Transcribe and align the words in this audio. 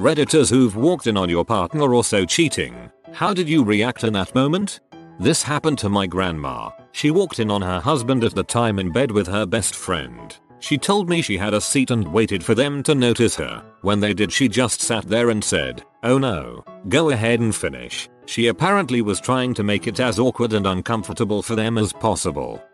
Redditors 0.00 0.48
who've 0.48 0.76
walked 0.76 1.06
in 1.06 1.18
on 1.18 1.28
your 1.28 1.44
partner 1.44 1.92
also 1.92 2.24
cheating. 2.24 2.90
How 3.12 3.34
did 3.34 3.46
you 3.46 3.62
react 3.62 4.02
in 4.02 4.14
that 4.14 4.34
moment? 4.34 4.80
This 5.18 5.42
happened 5.42 5.76
to 5.80 5.90
my 5.90 6.06
grandma. 6.06 6.70
She 6.92 7.10
walked 7.10 7.38
in 7.38 7.50
on 7.50 7.60
her 7.60 7.80
husband 7.80 8.24
at 8.24 8.34
the 8.34 8.42
time 8.42 8.78
in 8.78 8.92
bed 8.92 9.10
with 9.10 9.26
her 9.26 9.44
best 9.44 9.74
friend. 9.74 10.34
She 10.58 10.78
told 10.78 11.10
me 11.10 11.20
she 11.20 11.36
had 11.36 11.52
a 11.52 11.60
seat 11.60 11.90
and 11.90 12.10
waited 12.10 12.42
for 12.42 12.54
them 12.54 12.82
to 12.84 12.94
notice 12.94 13.36
her. 13.36 13.62
When 13.82 14.00
they 14.00 14.14
did 14.14 14.32
she 14.32 14.48
just 14.48 14.80
sat 14.80 15.04
there 15.06 15.28
and 15.28 15.44
said, 15.44 15.84
oh 16.02 16.16
no, 16.16 16.64
go 16.88 17.10
ahead 17.10 17.40
and 17.40 17.54
finish. 17.54 18.08
She 18.24 18.46
apparently 18.46 19.02
was 19.02 19.20
trying 19.20 19.52
to 19.52 19.62
make 19.62 19.86
it 19.86 20.00
as 20.00 20.18
awkward 20.18 20.54
and 20.54 20.66
uncomfortable 20.66 21.42
for 21.42 21.56
them 21.56 21.76
as 21.76 21.92
possible. 21.92 22.64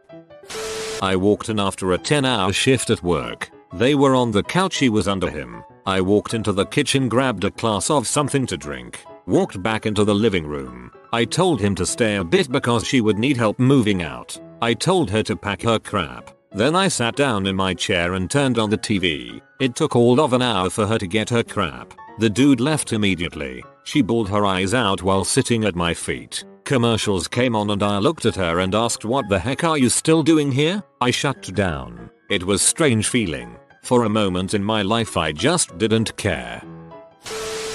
I 1.02 1.16
walked 1.16 1.48
in 1.48 1.58
after 1.58 1.90
a 1.90 1.98
10 1.98 2.24
hour 2.24 2.52
shift 2.52 2.88
at 2.90 3.02
work. 3.02 3.50
They 3.72 3.96
were 3.96 4.14
on 4.14 4.30
the 4.30 4.44
couch 4.44 4.74
she 4.74 4.88
was 4.88 5.08
under 5.08 5.28
him. 5.28 5.64
I 5.87 6.01
walked 6.01 6.34
into 6.34 6.51
the 6.53 6.67
kitchen 6.67 7.09
grabbed 7.09 7.45
a 7.45 7.51
glass 7.51 7.91
of 7.91 8.09
something 8.09 8.45
to 8.47 8.56
drink, 8.56 9.05
walked 9.27 9.62
back 9.62 9.87
into 9.87 10.03
the 10.03 10.15
living 10.15 10.45
room. 10.45 10.91
I 11.12 11.25
told 11.25 11.61
him 11.61 11.77
to 11.77 11.87
stay 11.87 12.17
a 12.17 12.25
bit 12.25 12.51
because 12.51 12.84
she 12.84 13.01
would 13.01 13.20
need 13.20 13.37
help 13.37 13.61
moving 13.61 14.03
out. 14.03 14.37
I 14.61 14.75
told 14.75 15.09
her 15.11 15.23
to 15.23 15.37
pack 15.37 15.62
her 15.62 15.79
crap. 15.79 16.33
Then 16.51 16.75
I 16.75 16.89
sat 16.89 17.14
down 17.14 17.47
in 17.47 17.55
my 17.55 17.73
chair 17.73 18.14
and 18.14 18.29
turned 18.29 18.59
on 18.59 18.69
the 18.69 18.79
TV. 18.79 19.41
It 19.61 19.77
took 19.77 19.95
all 19.95 20.20
of 20.20 20.33
an 20.33 20.42
hour 20.42 20.70
for 20.70 20.87
her 20.89 20.98
to 20.98 21.07
get 21.07 21.31
her 21.31 21.45
crap. 21.45 21.95
The 22.19 22.31
dude 22.31 22.61
left 22.61 22.92
immediately. 22.92 23.62
She 23.84 24.03
bawled 24.03 24.29
her 24.31 24.45
eyes 24.45 24.75
out 24.75 25.05
while 25.05 25.25
sitting 25.25 25.64
at 25.64 25.77
my 25.77 25.95
feet. 25.95 26.45
Commercials 26.64 27.29
came 27.29 27.55
on 27.55 27.70
and 27.70 27.84
I 27.84 27.98
looked 27.98 28.27
at 28.27 28.34
her 28.34 28.59
and 28.59 28.75
asked 28.75 29.05
what 29.05 29.29
the 29.29 29.39
heck 29.39 29.62
are 29.62 29.79
you 29.79 29.89
still 29.89 30.25
doing 30.25 30.51
here? 30.51 30.83
I 31.01 31.12
shut 31.12 31.55
down. 31.55 32.11
It 32.29 32.42
was 32.42 32.61
strange 32.61 33.07
feeling. 33.07 33.57
For 33.87 34.03
a 34.03 34.09
moment 34.09 34.53
in 34.55 34.65
my 34.65 34.83
life 34.83 35.17
I 35.17 35.31
just 35.31 35.79
didn't 35.79 36.17
care. 36.17 36.61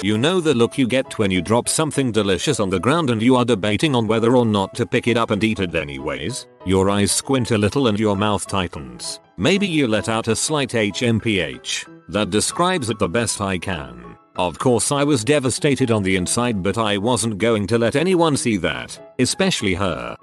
You 0.02 0.18
know 0.18 0.42
the 0.42 0.52
look 0.52 0.76
you 0.76 0.86
get 0.86 1.18
when 1.18 1.30
you 1.30 1.40
drop 1.40 1.70
something 1.70 2.12
delicious 2.12 2.60
on 2.60 2.68
the 2.68 2.78
ground 2.78 3.08
and 3.08 3.22
you 3.22 3.34
are 3.34 3.46
debating 3.46 3.94
on 3.94 4.06
whether 4.06 4.36
or 4.36 4.44
not 4.44 4.74
to 4.74 4.84
pick 4.84 5.08
it 5.08 5.16
up 5.16 5.30
and 5.30 5.42
eat 5.42 5.58
it 5.58 5.74
anyways? 5.74 6.48
Your 6.66 6.90
eyes 6.90 7.12
squint 7.12 7.50
a 7.50 7.56
little 7.56 7.86
and 7.86 7.98
your 7.98 8.14
mouth 8.14 8.46
tightens. 8.46 9.20
Maybe 9.38 9.66
you 9.66 9.88
let 9.88 10.10
out 10.10 10.28
a 10.28 10.36
slight 10.36 10.72
HMPH. 10.72 11.88
That 12.08 12.28
describes 12.28 12.90
it 12.90 12.98
the 12.98 13.08
best 13.08 13.40
I 13.40 13.56
can. 13.56 14.18
Of 14.36 14.58
course 14.58 14.92
I 14.92 15.04
was 15.04 15.24
devastated 15.24 15.90
on 15.90 16.02
the 16.02 16.16
inside 16.16 16.62
but 16.62 16.76
I 16.76 16.98
wasn't 16.98 17.38
going 17.38 17.66
to 17.68 17.78
let 17.78 17.96
anyone 17.96 18.36
see 18.36 18.58
that, 18.58 19.14
especially 19.18 19.72
her. 19.72 20.14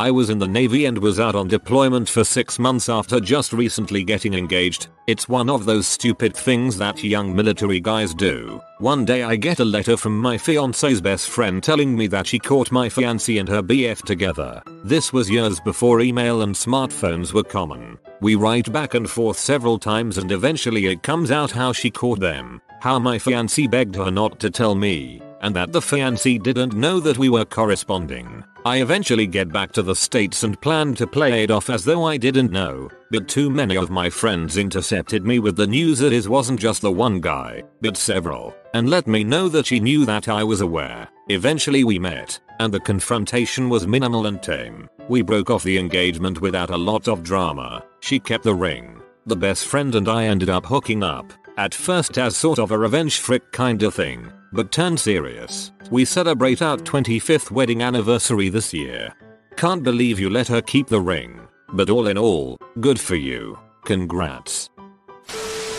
I 0.00 0.10
was 0.10 0.30
in 0.30 0.38
the 0.38 0.48
Navy 0.48 0.86
and 0.86 0.96
was 0.96 1.20
out 1.20 1.34
on 1.34 1.46
deployment 1.46 2.08
for 2.08 2.24
6 2.24 2.58
months 2.58 2.88
after 2.88 3.20
just 3.20 3.52
recently 3.52 4.02
getting 4.02 4.32
engaged. 4.32 4.88
It's 5.06 5.28
one 5.28 5.50
of 5.50 5.66
those 5.66 5.86
stupid 5.86 6.34
things 6.34 6.78
that 6.78 7.04
young 7.04 7.36
military 7.36 7.80
guys 7.80 8.14
do. 8.14 8.62
One 8.78 9.04
day 9.04 9.24
I 9.24 9.36
get 9.36 9.60
a 9.60 9.64
letter 9.76 9.98
from 9.98 10.18
my 10.18 10.38
fiance's 10.38 11.02
best 11.02 11.28
friend 11.28 11.62
telling 11.62 11.94
me 11.94 12.06
that 12.06 12.26
she 12.26 12.38
caught 12.38 12.72
my 12.72 12.88
fiancé 12.88 13.38
and 13.40 13.48
her 13.50 13.62
BF 13.62 14.00
together. 14.00 14.62
This 14.84 15.12
was 15.12 15.28
years 15.28 15.60
before 15.60 16.00
email 16.00 16.40
and 16.40 16.54
smartphones 16.54 17.34
were 17.34 17.42
common. 17.42 17.98
We 18.22 18.36
write 18.36 18.72
back 18.72 18.94
and 18.94 19.08
forth 19.08 19.38
several 19.38 19.78
times 19.78 20.16
and 20.16 20.32
eventually 20.32 20.86
it 20.86 21.02
comes 21.02 21.30
out 21.30 21.50
how 21.50 21.74
she 21.74 21.90
caught 21.90 22.20
them. 22.20 22.62
How 22.80 22.98
my 22.98 23.18
fiancé 23.18 23.70
begged 23.70 23.96
her 23.96 24.10
not 24.10 24.40
to 24.40 24.48
tell 24.48 24.74
me 24.74 25.20
and 25.40 25.54
that 25.56 25.72
the 25.72 25.80
fiancé 25.80 26.42
didn't 26.42 26.74
know 26.74 27.00
that 27.00 27.18
we 27.18 27.28
were 27.28 27.44
corresponding. 27.44 28.44
I 28.64 28.82
eventually 28.82 29.26
get 29.26 29.50
back 29.50 29.72
to 29.72 29.82
the 29.82 29.96
states 29.96 30.42
and 30.42 30.60
plan 30.60 30.94
to 30.96 31.06
play 31.06 31.44
it 31.44 31.50
off 31.50 31.70
as 31.70 31.84
though 31.84 32.04
I 32.04 32.18
didn't 32.18 32.52
know, 32.52 32.90
but 33.10 33.26
too 33.26 33.48
many 33.48 33.76
of 33.76 33.90
my 33.90 34.10
friends 34.10 34.58
intercepted 34.58 35.24
me 35.24 35.38
with 35.38 35.56
the 35.56 35.66
news 35.66 35.98
that 36.00 36.12
it 36.12 36.28
wasn't 36.28 36.60
just 36.60 36.82
the 36.82 36.92
one 36.92 37.20
guy, 37.20 37.62
but 37.80 37.96
several, 37.96 38.54
and 38.74 38.90
let 38.90 39.06
me 39.06 39.24
know 39.24 39.48
that 39.48 39.66
she 39.66 39.80
knew 39.80 40.04
that 40.04 40.28
I 40.28 40.44
was 40.44 40.60
aware. 40.60 41.08
Eventually 41.28 41.84
we 41.84 41.98
met, 41.98 42.38
and 42.58 42.72
the 42.72 42.80
confrontation 42.80 43.70
was 43.70 43.86
minimal 43.86 44.26
and 44.26 44.42
tame. 44.42 44.90
We 45.08 45.22
broke 45.22 45.48
off 45.48 45.62
the 45.62 45.78
engagement 45.78 46.42
without 46.42 46.70
a 46.70 46.76
lot 46.76 47.08
of 47.08 47.22
drama. 47.22 47.82
She 48.00 48.20
kept 48.20 48.44
the 48.44 48.54
ring. 48.54 49.00
The 49.24 49.36
best 49.36 49.66
friend 49.66 49.94
and 49.94 50.08
I 50.08 50.24
ended 50.24 50.50
up 50.50 50.66
hooking 50.66 51.02
up, 51.02 51.32
at 51.56 51.74
first 51.74 52.18
as 52.18 52.36
sort 52.36 52.58
of 52.58 52.70
a 52.72 52.78
revenge 52.78 53.18
frick 53.18 53.52
kinda 53.52 53.90
thing, 53.90 54.30
but 54.52 54.72
turn 54.72 54.96
serious. 54.96 55.72
We 55.90 56.04
celebrate 56.04 56.62
our 56.62 56.76
25th 56.76 57.50
wedding 57.50 57.82
anniversary 57.82 58.48
this 58.48 58.72
year. 58.72 59.14
Can't 59.56 59.82
believe 59.82 60.18
you 60.18 60.30
let 60.30 60.48
her 60.48 60.62
keep 60.62 60.88
the 60.88 61.00
ring. 61.00 61.40
But 61.72 61.90
all 61.90 62.08
in 62.08 62.18
all, 62.18 62.58
good 62.80 62.98
for 62.98 63.16
you. 63.16 63.58
Congrats. 63.84 64.70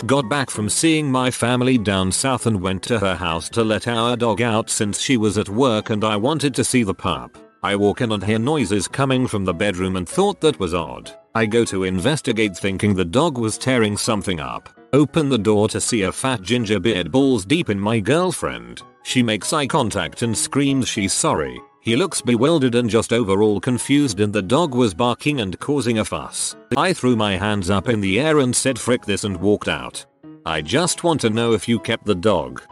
Got 0.06 0.28
back 0.28 0.50
from 0.50 0.68
seeing 0.68 1.12
my 1.12 1.30
family 1.30 1.78
down 1.78 2.10
south 2.10 2.46
and 2.46 2.60
went 2.60 2.82
to 2.84 2.98
her 2.98 3.14
house 3.14 3.48
to 3.50 3.62
let 3.62 3.86
our 3.86 4.16
dog 4.16 4.42
out 4.42 4.68
since 4.68 5.00
she 5.00 5.16
was 5.16 5.38
at 5.38 5.48
work 5.48 5.90
and 5.90 6.02
I 6.02 6.16
wanted 6.16 6.54
to 6.56 6.64
see 6.64 6.82
the 6.82 6.94
pup. 6.94 7.38
I 7.62 7.76
walk 7.76 8.00
in 8.00 8.10
and 8.10 8.24
hear 8.24 8.40
noises 8.40 8.88
coming 8.88 9.28
from 9.28 9.44
the 9.44 9.54
bedroom 9.54 9.96
and 9.96 10.08
thought 10.08 10.40
that 10.40 10.58
was 10.58 10.74
odd. 10.74 11.16
I 11.34 11.46
go 11.46 11.64
to 11.64 11.84
investigate 11.84 12.56
thinking 12.56 12.94
the 12.94 13.04
dog 13.06 13.38
was 13.38 13.56
tearing 13.56 13.96
something 13.96 14.38
up. 14.38 14.68
Open 14.92 15.30
the 15.30 15.38
door 15.38 15.66
to 15.70 15.80
see 15.80 16.02
a 16.02 16.12
fat 16.12 16.42
ginger 16.42 16.78
beard 16.78 17.10
balls 17.10 17.46
deep 17.46 17.70
in 17.70 17.80
my 17.80 18.00
girlfriend. 18.00 18.82
She 19.02 19.22
makes 19.22 19.52
eye 19.52 19.66
contact 19.66 20.20
and 20.20 20.36
screams 20.36 20.88
she's 20.88 21.14
sorry. 21.14 21.58
He 21.80 21.96
looks 21.96 22.20
bewildered 22.20 22.74
and 22.74 22.90
just 22.90 23.14
overall 23.14 23.60
confused 23.60 24.20
and 24.20 24.30
the 24.30 24.42
dog 24.42 24.74
was 24.74 24.92
barking 24.92 25.40
and 25.40 25.58
causing 25.58 25.98
a 25.98 26.04
fuss. 26.04 26.54
I 26.76 26.92
threw 26.92 27.16
my 27.16 27.36
hands 27.38 27.70
up 27.70 27.88
in 27.88 28.02
the 28.02 28.20
air 28.20 28.40
and 28.40 28.54
said 28.54 28.78
frick 28.78 29.06
this 29.06 29.24
and 29.24 29.38
walked 29.38 29.68
out. 29.68 30.04
I 30.44 30.60
just 30.60 31.02
want 31.02 31.22
to 31.22 31.30
know 31.30 31.54
if 31.54 31.66
you 31.66 31.78
kept 31.78 32.04
the 32.04 32.14
dog. 32.14 32.62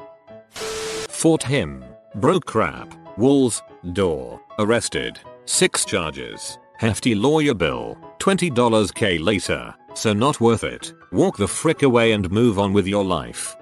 Fought 0.51 1.43
him. 1.43 1.83
Broke 2.17 2.45
crap. 2.45 2.95
Walls. 3.17 3.63
Door. 3.95 4.41
Arrested. 4.59 5.19
6 5.47 5.85
charges. 5.87 6.59
Hefty 6.77 7.15
lawyer 7.15 7.55
bill. 7.55 7.97
$20 8.21 8.95
k 8.95 9.19
later. 9.19 9.75
So 9.95 10.13
not 10.13 10.41
worth 10.41 10.63
it. 10.63 10.93
Walk 11.11 11.37
the 11.37 11.49
frick 11.49 11.83
away 11.83 12.13
and 12.13 12.31
move 12.31 12.59
on 12.59 12.73
with 12.73 12.87
your 12.87 13.05
life. 13.05 13.57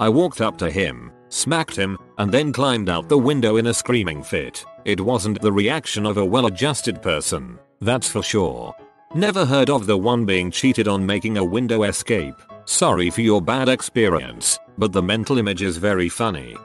I 0.00 0.08
walked 0.08 0.40
up 0.40 0.56
to 0.58 0.70
him, 0.70 1.12
smacked 1.28 1.76
him, 1.76 1.98
and 2.16 2.32
then 2.32 2.52
climbed 2.52 2.88
out 2.88 3.08
the 3.08 3.18
window 3.18 3.56
in 3.56 3.66
a 3.66 3.74
screaming 3.74 4.22
fit. 4.22 4.64
It 4.86 5.00
wasn't 5.00 5.42
the 5.42 5.52
reaction 5.52 6.06
of 6.06 6.16
a 6.16 6.24
well-adjusted 6.24 7.02
person, 7.02 7.58
that's 7.80 8.08
for 8.08 8.22
sure. 8.22 8.74
Never 9.14 9.44
heard 9.44 9.68
of 9.68 9.86
the 9.86 9.98
one 9.98 10.24
being 10.24 10.50
cheated 10.50 10.88
on 10.88 11.04
making 11.04 11.36
a 11.36 11.44
window 11.44 11.82
escape. 11.82 12.36
Sorry 12.64 13.10
for 13.10 13.20
your 13.20 13.42
bad 13.42 13.68
experience, 13.68 14.58
but 14.78 14.92
the 14.92 15.02
mental 15.02 15.36
image 15.36 15.62
is 15.62 15.76
very 15.76 16.08
funny. 16.08 16.56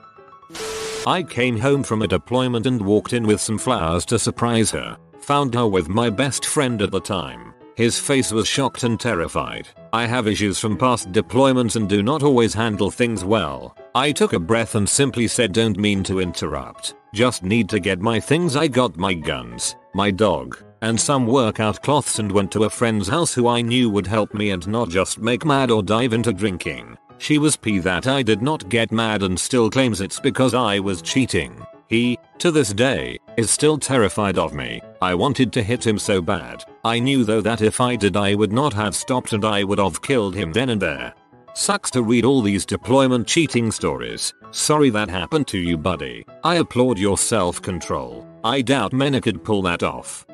I 1.08 1.24
came 1.24 1.60
home 1.60 1.84
from 1.84 2.02
a 2.02 2.08
deployment 2.08 2.66
and 2.66 2.81
walked 2.81 3.14
in 3.14 3.28
with 3.28 3.42
some 3.42 3.58
flowers 3.58 4.06
to 4.06 4.18
surprise 4.18 4.72
her. 4.72 4.98
Found 5.25 5.56
her 5.56 5.66
with 5.68 5.89
my 5.89 6.12
best 6.12 6.45
friend 6.45 6.80
at 6.83 6.92
the 6.92 7.00
time. 7.00 7.56
His 7.75 7.98
face 7.98 8.31
was 8.31 8.48
shocked 8.48 8.83
and 8.83 9.00
terrified. 9.00 9.68
I 9.92 10.06
have 10.06 10.27
issues 10.27 10.60
from 10.60 10.77
past 10.77 11.12
deployments 11.12 11.75
and 11.75 11.89
do 11.89 12.04
not 12.04 12.22
always 12.22 12.54
handle 12.54 12.92
things 12.92 13.25
well. 13.25 13.75
I 13.95 14.12
took 14.12 14.33
a 14.33 14.39
breath 14.39 14.75
and 14.75 14.88
simply 14.88 15.27
said 15.27 15.51
don't 15.51 15.80
mean 15.80 16.04
to 16.04 16.19
interrupt. 16.19 16.94
Just 17.12 17.42
need 17.42 17.69
to 17.69 17.80
get 17.80 18.00
my 18.01 18.19
things 18.19 18.56
I 18.56 18.68
got 18.68 18.98
my 18.98 19.16
guns, 19.16 19.75
my 19.95 20.12
dog, 20.12 20.63
and 20.83 21.01
some 21.01 21.25
workout 21.25 21.81
cloths 21.81 22.19
and 22.19 22.31
went 22.31 22.51
to 22.51 22.66
a 22.66 22.69
friend's 22.69 23.07
house 23.07 23.33
who 23.33 23.48
I 23.48 23.62
knew 23.62 23.89
would 23.89 24.06
help 24.06 24.36
me 24.36 24.51
and 24.51 24.68
not 24.68 24.89
just 24.89 25.18
make 25.18 25.44
mad 25.44 25.71
or 25.71 25.81
dive 25.81 26.13
into 26.13 26.33
drinking. 26.33 27.00
She 27.18 27.39
was 27.39 27.57
pee 27.57 27.80
that 27.80 28.06
I 28.06 28.21
did 28.21 28.44
not 28.44 28.69
get 28.69 28.92
mad 28.92 29.24
and 29.24 29.39
still 29.39 29.71
claims 29.71 30.01
it's 30.01 30.19
because 30.19 30.54
I 30.54 30.78
was 30.80 31.01
cheating. 31.01 31.66
He, 31.88 32.18
to 32.40 32.52
this 32.52 32.74
day, 32.74 33.20
is 33.38 33.52
still 33.52 33.78
terrified 33.78 34.38
of 34.38 34.54
me. 34.54 34.82
I 35.02 35.14
wanted 35.14 35.54
to 35.54 35.64
hit 35.64 35.86
him 35.86 36.00
so 36.00 36.22
bad. 36.22 36.64
I 36.84 37.00
knew 37.00 37.24
though 37.24 37.42
that 37.42 37.62
if 37.62 37.80
I 37.80 37.96
did 37.96 38.18
I 38.18 38.36
would 38.36 38.52
not 38.52 38.74
have 38.74 38.96
stopped 38.96 39.34
and 39.34 39.46
I 39.46 39.64
would 39.64 39.80
have 39.80 40.02
killed 40.02 40.36
him 40.36 40.52
then 40.52 40.70
and 40.70 40.82
there. 40.82 41.14
Sucks 41.54 41.90
to 41.92 42.04
read 42.04 42.26
all 42.26 42.42
these 42.42 42.66
deployment 42.66 43.28
cheating 43.28 43.72
stories. 43.72 44.34
Sorry 44.52 44.90
that 44.90 45.10
happened 45.10 45.48
to 45.48 45.58
you 45.58 45.78
buddy. 45.78 46.26
I 46.44 46.56
applaud 46.56 46.98
your 46.98 47.18
self-control. 47.18 48.28
I 48.44 48.62
doubt 48.62 48.92
many 48.92 49.22
could 49.22 49.44
pull 49.44 49.62
that 49.62 49.84
off. 49.84 50.26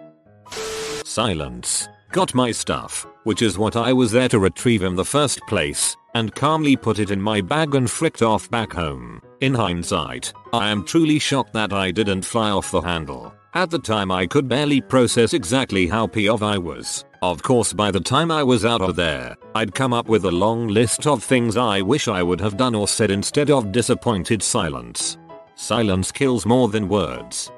Silence. 1.03 1.89
Got 2.11 2.35
my 2.35 2.51
stuff, 2.51 3.07
which 3.23 3.41
is 3.41 3.57
what 3.57 3.77
I 3.77 3.93
was 3.93 4.11
there 4.11 4.27
to 4.27 4.39
retrieve 4.39 4.83
in 4.83 4.95
the 4.95 5.05
first 5.05 5.39
place, 5.47 5.95
and 6.13 6.35
calmly 6.35 6.75
put 6.75 6.99
it 6.99 7.09
in 7.09 7.21
my 7.21 7.39
bag 7.39 7.73
and 7.73 7.89
fricked 7.89 8.21
off 8.21 8.51
back 8.51 8.73
home. 8.73 9.21
In 9.39 9.53
hindsight, 9.53 10.33
I 10.51 10.69
am 10.69 10.83
truly 10.83 11.19
shocked 11.19 11.53
that 11.53 11.71
I 11.71 11.89
didn't 11.89 12.25
fly 12.25 12.49
off 12.49 12.69
the 12.69 12.81
handle. 12.81 13.33
At 13.53 13.69
the 13.69 13.79
time 13.79 14.11
I 14.11 14.27
could 14.27 14.49
barely 14.49 14.81
process 14.81 15.33
exactly 15.33 15.87
how 15.87 16.05
POV 16.05 16.41
I 16.41 16.57
was. 16.57 17.05
Of 17.21 17.43
course 17.43 17.71
by 17.71 17.91
the 17.91 18.01
time 18.01 18.29
I 18.29 18.43
was 18.43 18.65
out 18.65 18.81
of 18.81 18.97
there, 18.97 19.37
I'd 19.55 19.73
come 19.73 19.93
up 19.93 20.09
with 20.09 20.25
a 20.25 20.31
long 20.31 20.67
list 20.67 21.07
of 21.07 21.23
things 21.23 21.55
I 21.55 21.81
wish 21.81 22.09
I 22.09 22.23
would 22.23 22.41
have 22.41 22.57
done 22.57 22.75
or 22.75 22.89
said 22.89 23.11
instead 23.11 23.49
of 23.49 23.71
disappointed 23.71 24.43
silence. 24.43 25.17
Silence 25.55 26.11
kills 26.11 26.45
more 26.45 26.67
than 26.67 26.89
words. 26.89 27.51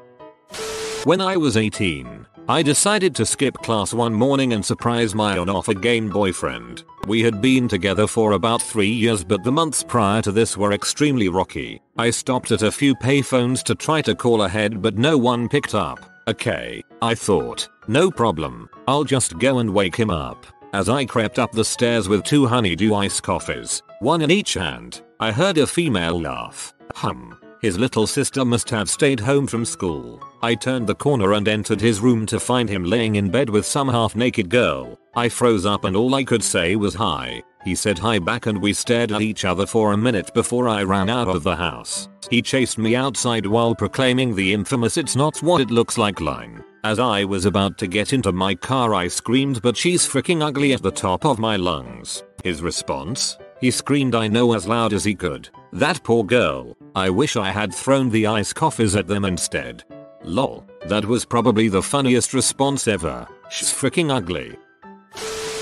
When 1.06 1.22
I 1.22 1.38
was 1.38 1.58
18, 1.58 2.26
I 2.50 2.62
decided 2.62 3.16
to 3.16 3.26
skip 3.26 3.56
class 3.60 3.94
one 3.94 4.14
morning 4.14 4.52
and 4.52 4.66
surprise 4.66 5.16
my 5.16 5.38
on-off 5.38 5.70
again 5.70 6.10
boyfriend. 6.10 6.84
We 7.08 7.24
had 7.24 7.42
been 7.42 7.70
together 7.70 8.06
for 8.06 8.34
about 8.34 8.62
3 8.62 8.86
years 8.86 9.24
but 9.24 9.44
the 9.46 9.52
months 9.52 9.82
prior 9.82 10.22
to 10.24 10.32
this 10.32 10.58
were 10.58 10.74
extremely 10.74 11.30
rocky. 11.30 11.82
I 11.98 12.10
stopped 12.10 12.52
at 12.52 12.62
a 12.62 12.72
few 12.72 12.96
payphones 12.96 13.64
to 13.64 13.76
try 13.76 14.02
to 14.02 14.14
call 14.14 14.44
ahead 14.44 14.82
but 14.82 14.98
no 14.98 15.18
one 15.18 15.48
picked 15.48 15.74
up. 15.74 16.00
Okay, 16.28 16.84
I 17.02 17.16
thought, 17.16 17.70
no 17.88 18.12
problem, 18.12 18.70
I'll 18.90 19.06
just 19.06 19.40
go 19.40 19.60
and 19.60 19.74
wake 19.74 19.96
him 19.96 20.10
up. 20.10 20.46
As 20.74 20.90
I 20.90 21.06
crept 21.06 21.40
up 21.40 21.54
the 21.54 21.64
stairs 21.64 22.10
with 22.10 22.26
two 22.26 22.46
honeydew 22.46 22.94
ice 22.94 23.22
coffees, 23.22 23.82
one 24.00 24.22
in 24.22 24.32
each 24.32 24.56
hand, 24.56 25.02
I 25.18 25.32
heard 25.32 25.58
a 25.60 25.66
female 25.66 26.20
laugh. 26.20 26.74
Hum. 26.94 27.38
His 27.64 27.80
little 27.80 28.06
sister 28.06 28.44
must 28.44 28.70
have 28.72 28.90
stayed 28.90 29.22
home 29.22 29.48
from 29.48 29.64
school. 29.64 30.22
I 30.42 30.54
turned 30.54 30.86
the 30.86 30.96
corner 30.96 31.32
and 31.32 31.48
entered 31.48 31.80
his 31.80 32.02
room 32.02 32.26
to 32.26 32.38
find 32.38 32.68
him 32.68 32.84
laying 32.84 33.16
in 33.16 33.32
bed 33.32 33.50
with 33.50 33.66
some 33.66 33.88
half 33.88 34.18
naked 34.18 34.50
girl. 34.50 35.00
I 35.16 35.30
froze 35.30 35.66
up 35.66 35.86
and 35.86 35.96
all 35.96 36.14
I 36.14 36.26
could 36.26 36.44
say 36.44 36.76
was 36.76 36.94
hi. 36.94 37.42
He 37.64 37.74
said 37.74 37.98
hi 37.98 38.20
back 38.20 38.48
and 38.48 38.62
we 38.62 38.74
stared 38.74 39.14
at 39.14 39.22
each 39.22 39.46
other 39.46 39.66
for 39.66 39.94
a 39.94 39.98
minute 39.98 40.34
before 40.34 40.68
I 40.68 40.84
ran 40.84 41.10
out 41.10 41.30
of 41.30 41.44
the 41.44 41.56
house. 41.56 42.10
He 42.30 42.42
chased 42.42 42.78
me 42.78 42.98
outside 42.98 43.46
while 43.46 43.74
proclaiming 43.74 44.36
the 44.36 44.52
infamous 44.52 44.98
it's 44.98 45.16
not 45.16 45.42
what 45.42 45.62
it 45.62 45.72
looks 45.72 45.98
like 45.98 46.20
line. 46.20 46.62
As 46.84 47.00
I 47.00 47.24
was 47.24 47.46
about 47.46 47.78
to 47.78 47.88
get 47.88 48.12
into 48.12 48.34
my 48.34 48.56
car 48.56 48.94
I 48.94 49.08
screamed 49.08 49.62
but 49.62 49.78
she's 49.78 50.06
freaking 50.06 50.44
ugly 50.44 50.74
at 50.74 50.82
the 50.82 50.92
top 50.92 51.26
of 51.26 51.40
my 51.40 51.56
lungs. 51.56 52.26
His 52.44 52.62
response? 52.62 53.38
He 53.62 53.72
screamed 53.72 54.16
I 54.16 54.28
know 54.28 54.52
as 54.52 54.68
loud 54.68 54.92
as 54.92 55.06
he 55.06 55.16
could. 55.16 55.50
That 55.74 56.04
poor 56.04 56.24
girl. 56.24 56.78
I 56.96 57.10
wish 57.10 57.36
I 57.36 57.50
had 57.50 57.74
thrown 57.74 58.12
the 58.12 58.28
ice 58.28 58.54
coffees 58.54 58.96
at 58.96 59.08
them 59.08 59.26
instead. 59.26 59.84
Lol. 60.24 60.68
That 60.86 61.04
was 61.04 61.26
probably 61.26 61.68
the 61.68 61.82
funniest 61.82 62.36
response 62.36 62.88
ever. 62.88 63.28
She's 63.50 63.74
freaking 63.74 64.12
ugly. 64.12 64.56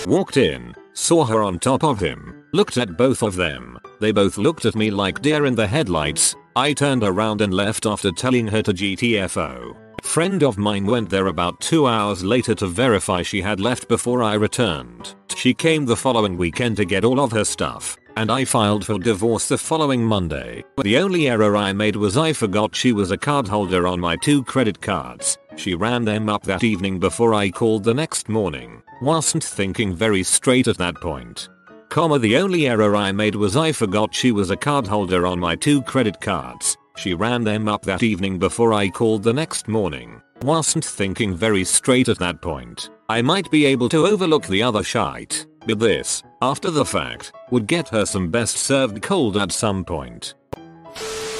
Walked 0.06 0.36
in, 0.36 0.76
saw 0.92 1.24
her 1.24 1.42
on 1.42 1.60
top 1.60 1.86
of 1.86 2.02
him, 2.02 2.44
looked 2.52 2.76
at 2.76 2.98
both 2.98 3.24
of 3.24 3.38
them. 3.38 3.80
They 4.02 4.12
both 4.12 4.38
looked 4.38 4.66
at 4.66 4.76
me 4.76 4.92
like 4.92 5.22
deer 5.22 5.46
in 5.46 5.56
the 5.56 5.66
headlights. 5.66 6.36
I 6.58 6.74
turned 6.74 7.04
around 7.04 7.40
and 7.40 7.54
left 7.54 7.86
after 7.86 8.12
telling 8.12 8.48
her 8.48 8.62
to 8.64 8.74
GTFO. 8.74 9.78
Friend 10.04 10.44
of 10.44 10.58
mine 10.58 10.88
went 10.88 11.10
there 11.10 11.28
about 11.28 11.62
2 11.62 11.88
hours 11.88 12.22
later 12.22 12.54
to 12.56 12.68
verify 12.68 13.22
she 13.22 13.42
had 13.42 13.62
left 13.62 13.88
before 13.88 14.24
I 14.24 14.34
returned. 14.34 15.16
She 15.36 15.54
came 15.54 15.86
the 15.86 15.96
following 15.96 16.36
weekend 16.36 16.76
to 16.78 16.86
get 16.86 17.06
all 17.06 17.20
of 17.20 17.32
her 17.32 17.46
stuff, 17.46 17.98
and 18.16 18.32
I 18.32 18.46
filed 18.46 18.86
for 18.86 19.00
divorce 19.00 19.48
the 19.48 19.58
following 19.58 20.04
Monday. 20.04 20.64
But 20.76 20.84
the 20.84 20.98
only 20.98 21.30
error 21.30 21.56
I 21.56 21.74
made 21.74 21.96
was 21.96 22.18
I 22.18 22.34
forgot 22.34 22.76
she 22.76 22.92
was 22.92 23.12
a 23.12 23.18
card 23.18 23.48
holder 23.48 23.88
on 23.88 24.00
my 24.00 24.16
two 24.18 24.44
credit 24.44 24.82
cards. 24.82 25.38
She 25.56 25.76
ran 25.76 26.06
them 26.06 26.30
up 26.30 26.44
that 26.44 26.64
evening 26.64 27.00
before 27.00 27.34
I 27.34 27.50
called 27.50 27.84
the 27.84 27.94
next 27.94 28.30
morning. 28.30 28.82
Wasn't 29.02 29.44
thinking 29.44 29.96
very 29.96 30.24
straight 30.24 30.68
at 30.68 30.78
that 30.78 30.96
point. 30.96 31.50
Comma 31.90 32.20
the 32.20 32.38
only 32.38 32.68
error 32.68 32.96
I 32.96 33.12
made 33.12 33.36
was 33.36 33.58
I 33.58 33.72
forgot 33.72 34.16
she 34.16 34.32
was 34.32 34.50
a 34.50 34.56
card 34.56 34.88
holder 34.88 35.28
on 35.28 35.40
my 35.40 35.56
two 35.56 35.82
credit 35.82 36.22
cards. 36.22 36.78
She 36.98 37.14
ran 37.14 37.44
them 37.44 37.68
up 37.68 37.84
that 37.84 38.04
evening 38.04 38.40
before 38.40 38.74
I 38.74 38.90
called 38.90 39.24
the 39.24 39.34
next 39.34 39.68
morning. 39.68 40.22
Wasn't 40.42 40.86
thinking 40.86 41.36
very 41.36 41.64
straight 41.64 42.10
at 42.10 42.20
that 42.20 42.42
point. 42.42 42.90
I 43.10 43.22
might 43.22 43.52
be 43.52 43.66
able 43.66 43.90
to 43.90 44.08
overlook 44.08 44.48
the 44.48 44.64
other 44.64 44.84
shite, 44.84 45.46
but 45.66 45.80
this, 45.80 46.24
after 46.42 46.72
the 46.72 46.86
fact, 46.86 47.32
would 47.50 47.68
get 47.68 47.90
her 47.90 48.06
some 48.06 48.30
best 48.30 48.58
served 48.58 49.02
cold 49.02 49.38
at 49.38 49.52
some 49.52 49.86
point. 49.86 50.34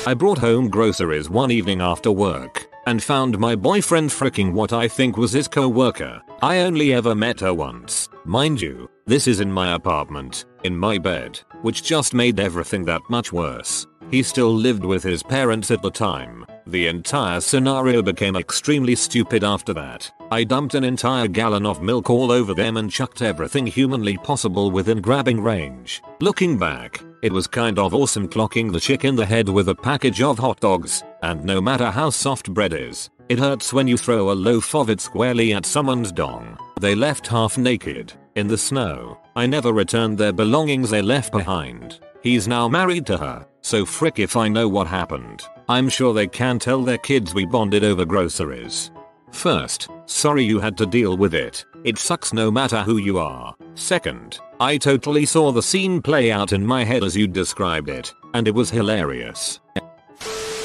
I 0.06 0.14
brought 0.14 0.38
home 0.38 0.70
groceries 0.70 1.30
one 1.30 1.52
evening 1.52 1.82
after 1.82 2.12
work 2.12 2.68
and 2.88 3.04
found 3.04 3.38
my 3.38 3.56
boyfriend 3.56 4.10
fricking 4.10 4.54
what 4.54 4.74
I 4.74 4.88
think 4.88 5.18
was 5.18 5.32
his 5.32 5.48
co-worker. 5.48 6.22
I 6.42 6.60
only 6.60 6.94
ever 6.94 7.14
met 7.14 7.40
her 7.42 7.54
once. 7.54 8.10
Mind 8.26 8.60
you, 8.60 8.90
this 9.06 9.28
is 9.28 9.40
in 9.40 9.52
my 9.52 9.74
apartment, 9.76 10.46
in 10.64 10.76
my 10.76 10.98
bed, 10.98 11.40
which 11.62 11.84
just 11.84 12.14
made 12.14 12.40
everything 12.40 12.86
that 12.86 13.02
much 13.10 13.32
worse. 13.32 13.86
He 14.10 14.24
still 14.24 14.54
lived 14.54 14.84
with 14.84 15.04
his 15.04 15.22
parents 15.22 15.70
at 15.72 15.82
the 15.82 15.92
time. 15.92 16.46
The 16.68 16.88
entire 16.88 17.42
scenario 17.42 18.02
became 18.02 18.36
extremely 18.36 18.96
stupid 18.96 19.44
after 19.44 19.74
that. 19.74 20.12
I 20.32 20.44
dumped 20.44 20.76
an 20.76 20.84
entire 20.84 21.28
gallon 21.28 21.66
of 21.66 21.82
milk 21.82 22.10
all 22.10 22.32
over 22.32 22.54
them 22.54 22.78
and 22.78 22.92
chucked 22.92 23.22
everything 23.22 23.68
humanly 23.68 24.18
possible 24.18 24.72
within 24.72 25.02
grabbing 25.02 25.42
range. 25.42 26.02
Looking 26.20 26.58
back, 26.58 27.04
it 27.22 27.32
was 27.32 27.48
kind 27.48 27.80
of 27.80 27.94
awesome 27.94 28.28
clocking 28.28 28.72
the 28.72 28.80
chick 28.80 29.06
in 29.06 29.16
the 29.16 29.26
head 29.26 29.50
with 29.50 29.70
a 29.70 29.76
package 29.76 30.22
of 30.22 30.40
hot 30.40 30.60
dogs, 30.60 31.04
and 31.24 31.44
no 31.44 31.60
matter 31.60 31.90
how 31.90 32.10
soft 32.10 32.54
bread 32.54 32.74
is, 32.74 33.10
it 33.30 33.40
hurts 33.40 33.74
when 33.74 33.88
you 33.88 33.98
throw 33.98 34.32
a 34.32 34.34
loaf 34.34 34.76
of 34.76 34.90
it 34.90 35.02
squarely 35.02 35.54
at 35.54 35.66
someone's 35.66 36.12
dong. 36.12 36.58
They 36.80 36.96
left 36.96 37.28
half 37.28 37.58
naked, 37.58 38.14
in 38.36 38.48
the 38.48 38.58
snow. 38.58 39.20
I 39.36 39.46
never 39.46 39.74
returned 39.74 40.18
their 40.18 40.34
belongings 40.34 40.90
they 40.90 41.02
left 41.02 41.32
behind. 41.32 42.00
He's 42.22 42.48
now 42.48 42.68
married 42.68 43.06
to 43.08 43.18
her, 43.18 43.48
so 43.62 43.86
frick 43.86 44.20
if 44.20 44.36
I 44.36 44.48
know 44.48 44.68
what 44.68 44.88
happened. 44.88 45.44
I'm 45.70 45.90
sure 45.90 46.14
they 46.14 46.28
can 46.28 46.60
tell 46.60 46.84
their 46.84 46.98
kids 46.98 47.34
we 47.34 47.46
bonded 47.46 47.84
over 47.84 48.06
groceries. 48.06 48.92
First, 49.32 49.90
sorry 50.06 50.44
you 50.44 50.60
had 50.60 50.78
to 50.78 50.86
deal 50.86 51.16
with 51.16 51.34
it. 51.34 51.66
It 51.84 51.98
sucks 51.98 52.34
no 52.34 52.52
matter 52.52 52.84
who 52.84 52.98
you 52.98 53.18
are. 53.18 53.56
Second, 53.76 54.40
I 54.60 54.78
totally 54.78 55.26
saw 55.26 55.52
the 55.52 55.64
scene 55.64 56.02
play 56.02 56.32
out 56.32 56.52
in 56.52 56.66
my 56.66 56.84
head 56.84 57.04
as 57.04 57.16
you 57.16 57.28
described 57.28 57.90
it, 57.90 58.14
and 58.34 58.48
it 58.48 58.54
was 58.54 58.70
hilarious. 58.70 59.60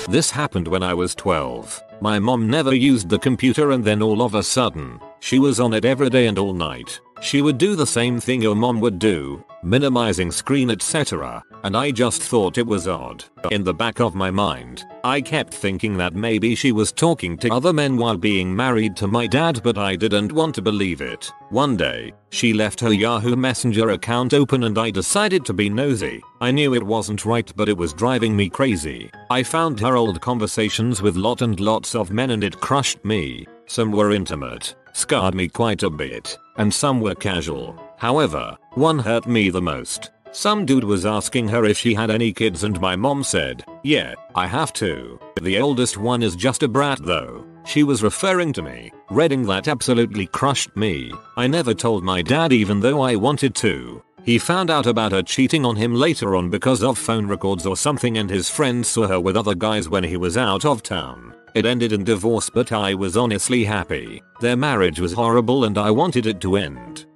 This 0.09 0.31
happened 0.31 0.69
when 0.69 0.83
I 0.83 0.95
was 0.95 1.15
12. 1.15 1.83
My 2.01 2.19
mom 2.19 2.49
never 2.49 2.75
used 2.75 3.09
the 3.09 3.19
computer 3.19 3.71
and 3.71 3.85
then 3.85 4.03
all 4.03 4.23
of 4.23 4.35
a 4.35 4.43
sudden, 4.43 5.01
she 5.21 5.39
was 5.39 5.61
on 5.61 5.73
it 5.73 5.85
every 5.85 6.11
day 6.11 6.27
and 6.27 6.39
all 6.39 6.53
night. 6.53 7.01
She 7.23 7.41
would 7.41 7.57
do 7.57 7.77
the 7.77 7.87
same 7.87 8.21
thing 8.21 8.43
your 8.43 8.55
mom 8.55 8.79
would 8.81 8.99
do, 8.99 9.43
minimizing 9.63 10.31
screen 10.31 10.71
etc, 10.71 11.43
and 11.65 11.77
I 11.77 11.91
just 11.91 12.23
thought 12.23 12.59
it 12.59 12.67
was 12.67 12.87
odd. 12.87 13.25
In 13.51 13.65
the 13.65 13.73
back 13.73 14.01
of 14.01 14.15
my 14.15 14.31
mind, 14.31 14.85
I 15.03 15.23
kept 15.23 15.55
thinking 15.55 15.97
that 15.97 16.15
maybe 16.15 16.55
she 16.55 16.73
was 16.73 16.93
talking 16.93 17.39
to 17.39 17.53
other 17.53 17.73
men 17.73 17.97
while 17.97 18.19
being 18.19 18.55
married 18.55 18.97
to 18.97 19.07
my 19.07 19.27
dad 19.27 19.63
but 19.65 19.79
I 19.79 19.97
didn't 19.97 20.33
want 20.33 20.55
to 20.57 20.63
believe 20.63 21.01
it. 21.01 21.33
One 21.49 21.77
day, 21.77 22.13
she 22.31 22.53
left 22.53 22.81
her 22.81 22.93
Yahoo 22.93 23.35
Messenger 23.35 23.91
account 23.91 24.35
open 24.35 24.65
and 24.65 24.79
I 24.79 24.91
decided 24.91 25.45
to 25.47 25.55
be 25.55 25.71
nosy. 25.71 26.23
I 26.41 26.51
knew 26.51 26.75
it 26.75 26.83
wasn't 26.83 27.25
right 27.25 27.51
but 27.57 27.69
it 27.69 27.79
was 27.79 27.95
driving 27.95 28.37
me 28.37 28.51
crazy. 28.51 29.11
I 29.31 29.43
found 29.43 29.81
her 29.81 29.97
old 29.97 30.21
conversations 30.21 31.01
with 31.01 31.17
lot 31.17 31.41
and 31.41 31.59
lots 31.61 31.95
of 31.95 32.11
men 32.11 32.33
and 32.33 32.45
it 32.45 32.61
crushed 32.61 33.03
me. 33.05 33.47
Some 33.67 33.91
were 33.91 34.13
intimate, 34.13 34.75
scarred 34.93 35.35
me 35.35 35.49
quite 35.49 35.83
a 35.83 35.91
bit, 35.91 36.39
and 36.57 36.73
some 36.73 37.01
were 37.01 37.15
casual. 37.15 37.79
However, 37.99 38.57
one 38.75 38.99
hurt 38.99 39.27
me 39.27 39.51
the 39.51 39.61
most. 39.63 40.11
Some 40.31 40.67
dude 40.67 40.85
was 40.85 41.07
asking 41.07 41.49
her 41.49 41.65
if 41.65 41.79
she 41.79 41.95
had 41.95 42.11
any 42.11 42.33
kids 42.33 42.63
and 42.63 42.81
my 42.81 42.95
mom 42.95 43.25
said, 43.25 43.65
yeah, 43.83 44.15
I 44.35 44.47
have 44.47 44.73
two. 44.73 45.19
The 45.41 45.59
oldest 45.59 45.97
one 45.97 46.23
is 46.23 46.37
just 46.37 46.63
a 46.63 46.69
brat 46.69 46.99
though. 47.03 47.45
She 47.65 47.83
was 47.83 48.03
referring 48.03 48.53
to 48.53 48.63
me. 48.63 48.93
Reading 49.11 49.45
that 49.47 49.67
absolutely 49.67 50.27
crushed 50.27 50.77
me. 50.77 51.11
I 51.37 51.47
never 51.47 51.75
told 51.75 52.05
my 52.05 52.23
dad 52.23 52.53
even 52.53 52.81
though 52.81 53.01
I 53.01 53.17
wanted 53.17 53.55
to. 53.57 54.03
He 54.27 54.41
found 54.41 54.71
out 54.73 54.87
about 54.87 55.13
her 55.13 55.23
cheating 55.23 55.65
on 55.65 55.77
him 55.77 55.95
later 55.95 56.35
on 56.35 56.51
because 56.51 56.83
of 56.83 56.99
phone 56.99 57.29
records 57.29 57.65
or 57.65 57.77
something 57.77 58.19
and 58.19 58.29
his 58.29 58.51
friends 58.51 58.89
saw 58.89 59.07
her 59.07 59.21
with 59.21 59.37
other 59.37 59.55
guys 59.55 59.89
when 59.89 60.03
he 60.03 60.17
was 60.17 60.37
out 60.37 60.65
of 60.65 60.83
town. 60.83 61.33
It 61.55 61.65
ended 61.65 61.93
in 61.93 62.03
divorce 62.03 62.51
but 62.51 62.73
I 62.73 62.93
was 62.93 63.17
honestly 63.17 63.63
happy. 63.63 64.21
Their 64.41 64.57
marriage 64.57 64.99
was 64.99 65.13
horrible 65.13 65.67
and 65.67 65.79
I 65.79 65.93
wanted 65.93 66.27
it 66.27 66.41
to 66.41 66.57
end. 66.57 67.07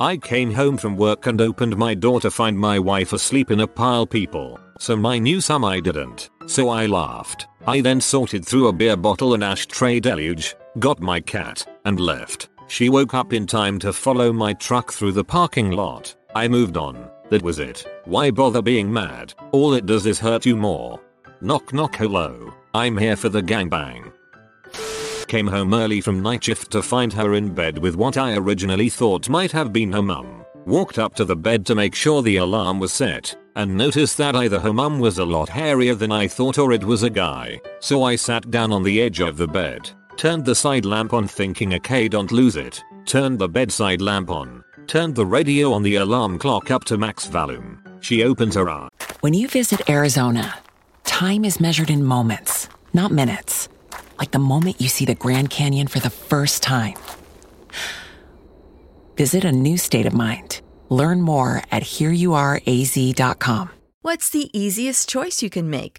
I 0.00 0.16
came 0.16 0.50
home 0.50 0.78
from 0.78 0.96
work 0.96 1.26
and 1.26 1.42
opened 1.42 1.76
my 1.76 1.92
door 1.92 2.22
to 2.22 2.30
find 2.30 2.58
my 2.58 2.78
wife 2.78 3.12
asleep 3.12 3.50
in 3.50 3.60
a 3.60 3.66
pile 3.66 4.06
people. 4.06 4.58
Some 4.78 5.04
I 5.04 5.18
knew 5.18 5.42
some 5.42 5.62
I 5.62 5.78
didn't. 5.78 6.30
So 6.46 6.70
I 6.70 6.86
laughed. 6.86 7.46
I 7.66 7.82
then 7.82 8.00
sorted 8.00 8.46
through 8.46 8.68
a 8.68 8.72
beer 8.72 8.96
bottle 8.96 9.34
and 9.34 9.44
ashtray 9.44 10.00
deluge, 10.00 10.56
got 10.78 11.00
my 11.00 11.20
cat, 11.20 11.66
and 11.84 12.00
left. 12.00 12.47
She 12.68 12.90
woke 12.90 13.14
up 13.14 13.32
in 13.32 13.46
time 13.46 13.78
to 13.80 13.92
follow 13.92 14.32
my 14.32 14.52
truck 14.52 14.92
through 14.92 15.12
the 15.12 15.24
parking 15.24 15.70
lot. 15.70 16.14
I 16.34 16.48
moved 16.48 16.76
on. 16.76 17.10
That 17.30 17.42
was 17.42 17.58
it. 17.58 17.86
Why 18.04 18.30
bother 18.30 18.62
being 18.62 18.92
mad? 18.92 19.34
All 19.52 19.74
it 19.74 19.86
does 19.86 20.06
is 20.06 20.20
hurt 20.20 20.46
you 20.46 20.54
more. 20.56 21.00
Knock 21.40 21.72
knock 21.72 21.96
hello. 21.96 22.52
I'm 22.74 22.96
here 22.96 23.16
for 23.16 23.28
the 23.28 23.42
gangbang. 23.42 24.12
Came 25.26 25.46
home 25.46 25.74
early 25.74 26.00
from 26.00 26.22
night 26.22 26.44
shift 26.44 26.70
to 26.72 26.82
find 26.82 27.12
her 27.12 27.34
in 27.34 27.54
bed 27.54 27.78
with 27.78 27.96
what 27.96 28.16
I 28.16 28.34
originally 28.36 28.88
thought 28.88 29.28
might 29.28 29.52
have 29.52 29.72
been 29.72 29.92
her 29.92 30.02
mum. 30.02 30.44
Walked 30.64 30.98
up 30.98 31.14
to 31.16 31.24
the 31.24 31.36
bed 31.36 31.64
to 31.66 31.74
make 31.74 31.94
sure 31.94 32.22
the 32.22 32.36
alarm 32.36 32.78
was 32.80 32.92
set 32.92 33.36
and 33.56 33.76
noticed 33.76 34.16
that 34.18 34.36
either 34.36 34.60
her 34.60 34.72
mum 34.72 35.00
was 35.00 35.18
a 35.18 35.24
lot 35.24 35.48
hairier 35.48 35.94
than 35.94 36.12
I 36.12 36.28
thought 36.28 36.58
or 36.58 36.72
it 36.72 36.84
was 36.84 37.02
a 37.02 37.10
guy. 37.10 37.60
So 37.80 38.02
I 38.02 38.16
sat 38.16 38.50
down 38.50 38.72
on 38.72 38.82
the 38.82 39.00
edge 39.02 39.20
of 39.20 39.36
the 39.36 39.48
bed, 39.48 39.90
turned 40.18 40.44
the 40.44 40.54
side 40.54 40.84
lamp 40.84 41.12
on 41.12 41.28
thinking 41.28 41.74
okay 41.74 42.08
don't 42.08 42.32
lose 42.32 42.56
it, 42.56 42.82
turned 43.06 43.38
the 43.38 43.48
bedside 43.48 44.02
lamp 44.02 44.30
on, 44.30 44.64
turned 44.88 45.14
the 45.14 45.24
radio 45.24 45.72
on 45.72 45.84
the 45.84 45.94
alarm 45.94 46.38
clock 46.38 46.72
up 46.72 46.82
to 46.84 46.98
max 46.98 47.26
volume. 47.26 47.80
She 48.00 48.24
opens 48.24 48.56
her 48.56 48.68
eyes. 48.68 48.90
When 49.20 49.32
you 49.32 49.46
visit 49.46 49.88
Arizona, 49.88 50.58
time 51.04 51.44
is 51.44 51.60
measured 51.60 51.88
in 51.88 52.04
moments, 52.04 52.68
not 52.92 53.12
minutes. 53.12 53.68
Like 54.18 54.32
the 54.32 54.40
moment 54.40 54.80
you 54.80 54.88
see 54.88 55.04
the 55.04 55.14
Grand 55.14 55.50
Canyon 55.50 55.86
for 55.86 56.00
the 56.00 56.10
first 56.10 56.64
time. 56.64 56.96
Visit 59.16 59.44
a 59.44 59.52
new 59.52 59.78
state 59.78 60.06
of 60.06 60.14
mind. 60.14 60.60
Learn 60.88 61.20
more 61.20 61.62
at 61.70 61.84
hereyouareaz.com. 61.84 63.70
What's 64.02 64.30
the 64.30 64.50
easiest 64.58 65.08
choice 65.08 65.42
you 65.42 65.50
can 65.50 65.70
make? 65.70 65.98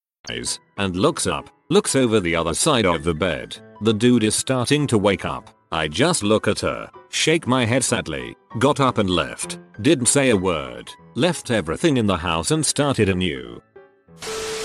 eyes 0.29 0.59
and 0.77 0.95
looks 0.95 1.27
up, 1.27 1.49
looks 1.69 1.95
over 1.95 2.19
the 2.19 2.35
other 2.35 2.53
side 2.53 2.85
of 2.85 3.03
the 3.03 3.13
bed. 3.13 3.57
The 3.81 3.93
dude 3.93 4.23
is 4.23 4.35
starting 4.35 4.87
to 4.87 4.97
wake 4.97 5.25
up. 5.25 5.49
I 5.71 5.87
just 5.87 6.21
look 6.21 6.47
at 6.47 6.59
her, 6.59 6.89
shake 7.09 7.47
my 7.47 7.65
head 7.65 7.83
sadly, 7.83 8.35
got 8.59 8.79
up 8.79 8.97
and 8.97 9.09
left, 9.09 9.59
didn't 9.81 10.07
say 10.07 10.29
a 10.29 10.35
word, 10.35 10.89
left 11.15 11.49
everything 11.49 11.97
in 11.97 12.05
the 12.05 12.17
house 12.17 12.51
and 12.51 12.65
started 12.65 13.09
anew. 13.09 13.61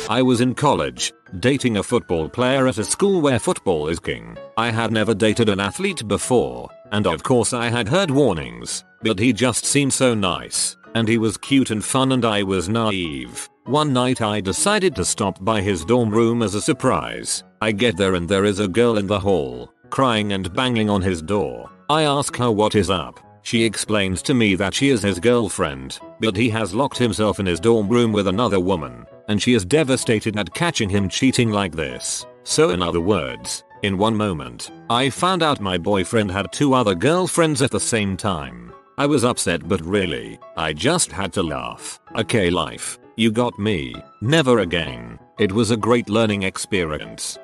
I 0.09 0.23
was 0.23 0.41
in 0.41 0.55
college, 0.55 1.13
dating 1.41 1.77
a 1.77 1.83
football 1.83 2.29
player 2.29 2.67
at 2.67 2.79
a 2.79 2.85
school 2.85 3.21
where 3.21 3.39
football 3.39 3.89
is 3.89 3.99
king. 3.99 4.37
I 4.57 4.71
had 4.71 4.93
never 4.93 5.15
dated 5.15 5.49
an 5.49 5.61
athlete 5.61 6.07
before, 6.07 6.69
and 6.93 7.07
of 7.07 7.23
course 7.23 7.53
I 7.53 7.69
had 7.69 7.89
heard 7.89 8.11
warnings, 8.11 8.85
but 9.03 9.19
he 9.19 9.33
just 9.33 9.65
seemed 9.65 9.93
so 9.93 10.15
nice, 10.15 10.77
and 10.95 11.09
he 11.09 11.19
was 11.19 11.37
cute 11.37 11.71
and 11.71 11.85
fun 11.85 12.13
and 12.13 12.25
I 12.25 12.43
was 12.43 12.69
naive. 12.69 13.49
One 13.67 13.93
night 13.93 14.23
I 14.23 14.41
decided 14.41 14.95
to 14.95 15.05
stop 15.05 15.45
by 15.45 15.61
his 15.61 15.85
dorm 15.85 16.09
room 16.11 16.41
as 16.41 16.55
a 16.55 16.61
surprise. 16.61 17.43
I 17.61 17.73
get 17.73 17.97
there 17.97 18.15
and 18.15 18.29
there 18.29 18.45
is 18.45 18.61
a 18.61 18.69
girl 18.69 18.97
in 18.97 19.09
the 19.09 19.19
hall, 19.19 19.73
crying 19.91 20.35
and 20.35 20.55
banging 20.55 20.89
on 20.89 21.03
his 21.03 21.21
door. 21.21 21.69
I 21.91 22.05
ask 22.05 22.37
her 22.37 22.53
what 22.53 22.77
is 22.77 22.91
up. 22.91 23.19
She 23.43 23.65
explains 23.65 24.23
to 24.23 24.35
me 24.35 24.55
that 24.55 24.73
she 24.73 24.91
is 24.91 25.03
his 25.03 25.19
girlfriend, 25.19 25.99
but 26.21 26.37
he 26.37 26.49
has 26.51 26.77
locked 26.77 26.97
himself 26.97 27.41
in 27.41 27.47
his 27.47 27.59
dorm 27.59 27.89
room 27.89 28.13
with 28.13 28.29
another 28.29 28.61
woman, 28.61 29.05
and 29.27 29.43
she 29.43 29.55
is 29.55 29.65
devastated 29.65 30.39
at 30.39 30.55
catching 30.55 30.89
him 30.89 31.09
cheating 31.09 31.51
like 31.51 31.75
this. 31.75 32.25
So 32.45 32.71
in 32.71 32.81
other 32.81 33.01
words, 33.01 33.65
in 33.83 33.99
one 33.99 34.17
moment, 34.17 34.71
I 34.89 35.11
found 35.11 35.43
out 35.43 35.61
my 35.61 35.77
boyfriend 35.77 36.31
had 36.31 36.53
two 36.53 36.73
other 36.73 36.95
girlfriends 36.95 37.63
at 37.63 37.73
the 37.73 37.81
same 37.81 38.17
time. 38.17 38.73
I 38.97 39.07
was 39.07 39.25
upset 39.25 39.67
but 39.67 39.81
really, 39.81 40.39
I 40.57 40.73
just 40.73 41.11
had 41.11 41.33
to 41.33 41.43
laugh. 41.43 41.99
Okay 42.17 42.49
life, 42.49 42.99
you 43.17 43.33
got 43.33 43.59
me. 43.59 43.95
Never 44.21 44.61
again. 44.61 45.19
It 45.39 45.53
was 45.53 45.71
a 45.71 45.77
great 45.77 46.09
learning 46.09 46.45
experience. 46.45 47.39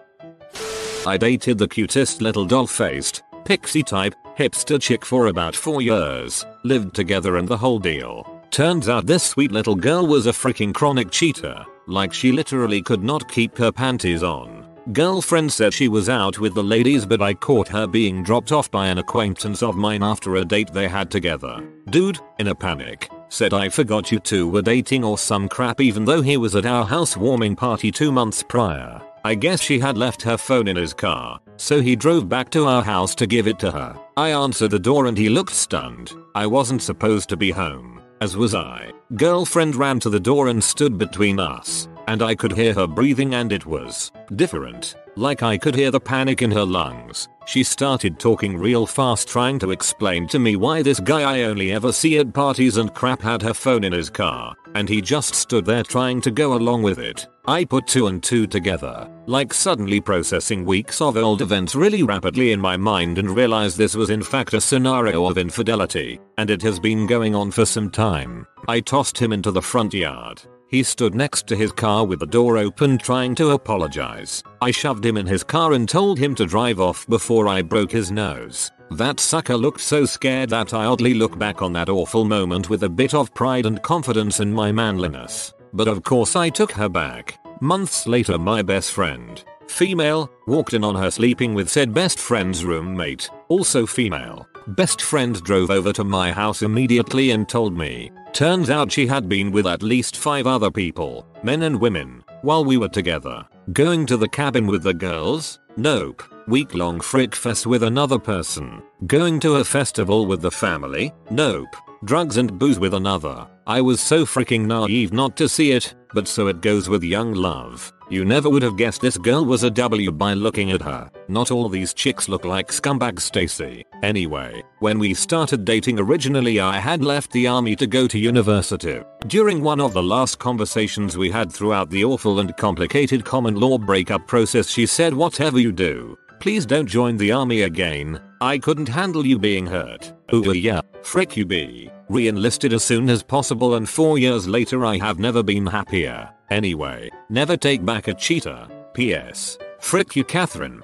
I 1.07 1.17
dated 1.17 1.59
the 1.59 1.69
cutest 1.69 2.23
little 2.23 2.45
doll-faced, 2.45 3.23
pixie 3.45 3.83
type, 3.83 4.15
hipster 4.37 4.81
chick 4.81 5.05
for 5.05 5.27
about 5.27 5.57
4 5.57 5.83
years, 5.83 6.47
lived 6.65 6.95
together 6.95 7.39
and 7.39 7.49
the 7.49 7.57
whole 7.57 7.79
deal. 7.79 8.41
Turns 8.51 8.89
out 8.89 9.07
this 9.07 9.23
sweet 9.23 9.51
little 9.51 9.75
girl 9.75 10.07
was 10.07 10.27
a 10.27 10.33
freaking 10.33 10.75
chronic 10.75 11.11
cheater, 11.11 11.65
like 11.87 12.13
she 12.13 12.33
literally 12.33 12.83
could 12.83 13.03
not 13.03 13.31
keep 13.31 13.57
her 13.59 13.73
panties 13.73 14.23
on. 14.23 14.67
Girlfriend 14.93 15.53
said 15.53 15.73
she 15.73 15.89
was 15.89 16.09
out 16.09 16.39
with 16.39 16.55
the 16.55 16.63
ladies 16.63 17.07
but 17.07 17.23
I 17.23 17.35
caught 17.35 17.69
her 17.69 17.87
being 17.87 18.23
dropped 18.23 18.51
off 18.53 18.71
by 18.71 18.89
an 18.89 18.99
acquaintance 18.99 19.63
of 19.63 19.77
mine 19.77 20.03
after 20.03 20.37
a 20.37 20.45
date 20.45 20.73
they 20.73 20.89
had 20.89 21.11
together. 21.11 21.63
Dude, 21.91 22.19
in 22.39 22.49
a 22.49 22.55
panic, 22.55 23.09
said 23.33 23.55
I 23.55 23.71
forgot 23.71 24.13
you 24.13 24.19
two 24.21 24.47
were 24.47 24.61
dating 24.61 25.03
or 25.03 25.17
some 25.17 25.49
crap 25.49 25.81
even 25.81 26.05
though 26.05 26.21
he 26.21 26.37
was 26.37 26.55
at 26.55 26.67
our 26.67 26.85
housewarming 26.85 27.57
party 27.57 27.91
two 27.91 28.13
months 28.13 28.43
prior. 28.43 29.01
I 29.25 29.35
guess 29.35 29.63
she 29.63 29.79
had 29.79 29.97
left 29.97 30.21
her 30.23 30.37
phone 30.37 30.69
in 30.69 30.77
his 30.77 30.93
car, 30.93 31.41
so 31.57 31.81
he 31.81 31.97
drove 31.97 32.29
back 32.29 32.51
to 32.51 32.67
our 32.67 32.83
house 32.83 33.15
to 33.15 33.27
give 33.27 33.49
it 33.49 33.59
to 33.61 33.71
her. 33.71 33.99
I 34.19 34.33
answered 34.33 34.73
the 34.73 34.79
door 34.79 35.07
and 35.07 35.17
he 35.17 35.31
looked 35.31 35.55
stunned. 35.55 36.13
I 36.35 36.47
wasn't 36.47 36.83
supposed 36.83 37.31
to 37.31 37.37
be 37.39 37.51
home, 37.51 38.03
as 38.21 38.37
was 38.37 38.55
I. 38.55 38.93
Girlfriend 39.17 39.77
ran 39.77 39.99
to 40.01 40.11
the 40.11 40.21
door 40.21 40.49
and 40.49 40.63
stood 40.63 40.99
between 40.99 41.41
us, 41.41 41.89
and 42.09 42.23
I 42.23 42.35
could 42.35 42.53
hear 42.53 42.75
her 42.75 42.87
breathing 42.87 43.35
and 43.35 43.51
it 43.51 43.65
was 43.65 44.13
different. 44.37 44.95
Like 45.17 45.43
I 45.43 45.59
could 45.59 45.75
hear 45.75 45.91
the 45.91 46.01
panic 46.01 46.41
in 46.41 46.51
her 46.53 46.65
lungs. 46.65 47.29
She 47.47 47.65
started 47.65 48.19
talking 48.19 48.57
real 48.57 48.87
fast 48.87 49.29
trying 49.29 49.59
to 49.59 49.71
explain 49.73 50.27
to 50.29 50.39
me 50.39 50.57
why 50.57 50.81
this 50.81 51.01
guy 51.01 51.23
I 51.23 51.43
only 51.43 51.73
ever 51.73 51.93
see 51.93 52.19
at 52.19 52.33
parties 52.33 52.79
and 52.79 52.95
crap 52.95 53.21
had 53.21 53.43
her 53.43 53.53
phone 53.53 53.85
in 53.85 53.93
his 53.93 54.09
car, 54.09 54.55
and 54.75 54.89
he 54.89 55.03
just 55.03 55.35
stood 55.35 55.67
there 55.67 55.83
trying 55.83 56.21
to 56.23 56.31
go 56.31 56.55
along 56.55 56.83
with 56.83 56.99
it. 56.99 57.27
I 57.47 57.65
put 57.65 57.89
two 57.89 58.07
and 58.07 58.23
two 58.23 58.47
together, 58.47 59.11
like 59.27 59.53
suddenly 59.53 60.01
processing 60.01 60.65
weeks 60.65 61.01
of 61.01 61.17
old 61.17 61.43
events 61.43 61.75
really 61.75 62.05
rapidly 62.05 62.53
in 62.53 62.61
my 62.61 62.77
mind 62.77 63.19
and 63.19 63.37
realized 63.37 63.77
this 63.77 63.97
was 63.97 64.11
in 64.11 64.23
fact 64.23 64.55
a 64.55 64.61
scenario 64.61 65.27
of 65.27 65.37
infidelity, 65.37 66.21
and 66.39 66.49
it 66.49 66.63
has 66.63 66.79
been 66.79 67.07
going 67.07 67.35
on 67.35 67.51
for 67.51 67.67
some 67.67 67.91
time. 67.91 68.47
I 68.69 68.81
tossed 68.81 69.19
him 69.19 69.33
into 69.33 69.51
the 69.51 69.61
front 69.61 69.93
yard, 69.93 70.43
he 70.73 70.83
stood 70.83 71.15
next 71.15 71.47
to 71.47 71.55
his 71.55 71.71
car 71.71 72.05
with 72.05 72.19
the 72.19 72.27
door 72.27 72.57
open 72.57 72.97
trying 72.97 73.35
to 73.35 73.51
apologize. 73.51 74.43
I 74.63 74.71
shoved 74.71 75.05
him 75.05 75.19
in 75.19 75.27
his 75.27 75.45
car 75.45 75.75
and 75.75 75.87
told 75.87 76.19
him 76.19 76.35
to 76.37 76.47
drive 76.47 76.81
off 76.81 77.07
before 77.09 77.47
I 77.47 77.61
broke 77.61 77.93
his 77.93 78.11
nose. 78.11 78.71
That 78.91 79.21
sucker 79.21 79.57
looked 79.57 79.83
so 79.83 80.07
scared 80.07 80.49
that 80.49 80.73
I 80.73 80.87
oddly 80.87 81.13
look 81.13 81.39
back 81.39 81.61
on 81.61 81.75
that 81.75 81.91
awful 81.91 82.25
moment 82.25 82.71
with 82.71 82.85
a 82.85 82.89
bit 82.89 83.13
of 83.13 83.35
pride 83.35 83.67
and 83.67 83.83
confidence 83.83 84.41
in 84.41 84.51
my 84.51 84.73
manliness. 84.73 85.53
But 85.75 85.89
of 85.89 86.05
course 86.05 86.37
I 86.37 86.49
took 86.49 86.73
her 86.73 86.89
back. 86.89 87.39
Months 87.61 88.07
later 88.07 88.39
my 88.39 88.63
best 88.63 88.93
friend, 88.93 89.45
female, 89.69 90.31
walked 90.47 90.73
in 90.73 90.85
on 90.85 90.95
her 90.95 91.11
sleeping 91.11 91.53
with 91.53 91.69
said 91.69 91.93
best 91.93 92.19
friend's 92.19 92.65
roommate, 92.65 93.29
also 93.49 93.85
female. 93.85 94.49
Best 94.69 95.03
friend 95.03 95.43
drove 95.43 95.71
over 95.71 95.93
to 95.93 96.05
my 96.05 96.33
house 96.33 96.63
immediately 96.63 97.31
and 97.31 97.47
told 97.47 97.77
me, 97.77 98.11
Turns 98.33 98.71
out 98.71 98.91
she 98.91 99.07
had 99.07 99.29
been 99.29 99.53
with 99.53 99.67
at 99.67 99.83
least 99.83 100.17
5 100.17 100.47
other 100.47 100.71
people, 100.71 101.27
men 101.43 101.63
and 101.65 101.79
women, 101.79 102.25
while 102.41 102.65
we 102.65 102.79
were 102.79 102.89
together. 102.89 103.47
Going 103.73 104.07
to 104.07 104.17
the 104.17 104.29
cabin 104.29 104.67
with 104.67 104.83
the 104.83 104.95
girls? 104.95 105.61
Nope. 105.77 106.23
Week 106.49 106.75
long 106.75 107.01
frick 107.01 107.35
fest 107.35 107.67
with 107.67 107.83
another 107.83 108.19
person. 108.19 108.83
Going 109.07 109.39
to 109.41 109.57
a 109.57 109.65
festival 109.65 110.27
with 110.27 110.41
the 110.41 110.51
family? 110.51 111.13
Nope. 111.31 111.77
Drugs 112.05 112.37
and 112.37 112.59
booze 112.59 112.81
with 112.81 112.95
another. 112.95 113.47
I 113.65 113.81
was 113.81 114.01
so 114.01 114.27
freaking 114.27 114.67
naive 114.67 115.13
not 115.13 115.37
to 115.37 115.49
see 115.49 115.71
it, 115.71 115.95
but 116.13 116.27
so 116.27 116.49
it 116.49 116.61
goes 116.61 116.89
with 116.89 117.05
young 117.05 117.33
love. 117.33 117.93
You 118.11 118.25
never 118.25 118.51
would 118.51 118.65
have 118.65 118.77
guessed 118.77 119.01
this 119.01 119.17
girl 119.17 119.45
was 119.45 119.63
a 119.63 119.71
W 119.71 120.11
by 120.11 120.35
looking 120.35 120.73
at 120.73 120.83
her. 120.83 121.09
Not 121.29 121.53
all 121.53 121.69
these 121.69 121.95
chicks 121.95 122.29
look 122.29 122.45
like 122.45 122.73
scumbag 122.73 123.21
Stacy. 123.21 123.85
Anyway, 124.03 124.65
when 124.81 124.99
we 124.99 125.15
started 125.15 125.65
dating 125.65 126.01
originally 126.01 126.59
I 126.59 126.81
had 126.81 127.05
left 127.05 127.31
the 127.31 127.47
army 127.47 127.77
to 127.77 127.87
go 127.87 128.09
to 128.09 128.19
university. 128.19 129.01
During 129.29 129.63
one 129.63 129.81
of 129.81 129.93
the 129.93 130.03
last 130.03 130.41
conversations 130.41 131.17
we 131.17 131.31
had 131.31 131.53
throughout 131.53 131.89
the 131.89 132.05
awful 132.05 132.41
and 132.41 132.57
complicated 132.57 133.25
common 133.25 133.55
law 133.55 133.79
breakup 133.79 134.27
process 134.27 134.69
she 134.69 134.87
said 134.87 135.15
whatever 135.15 135.61
you 135.61 135.71
do, 135.71 136.19
please 136.41 136.67
don't 136.67 136.87
join 136.87 137.17
the 137.17 137.31
army 137.31 137.63
again. 137.63 138.21
I 138.41 138.59
couldn't 138.59 138.89
handle 138.89 139.25
you 139.25 139.39
being 139.39 139.67
hurt. 139.67 140.13
Ooh 140.35 140.53
yeah, 140.53 140.81
frick 141.03 141.37
you 141.37 141.45
be. 141.45 141.91
Re-enlisted 142.09 142.73
as 142.73 142.83
soon 142.83 143.11
as 143.11 143.23
possible 143.23 143.75
and 143.75 143.89
4 143.89 144.19
years 144.19 144.49
later 144.49 144.85
I 144.87 144.97
have 144.99 145.19
never 145.19 145.43
been 145.43 145.67
happier. 145.67 146.31
Anyway, 146.51 147.11
never 147.29 147.57
take 147.57 147.85
back 147.85 148.09
a 148.09 148.15
cheater. 148.15 148.67
P.S. 148.95 149.59
Frick 149.81 150.17
you 150.17 150.25
Catherine. 150.25 150.83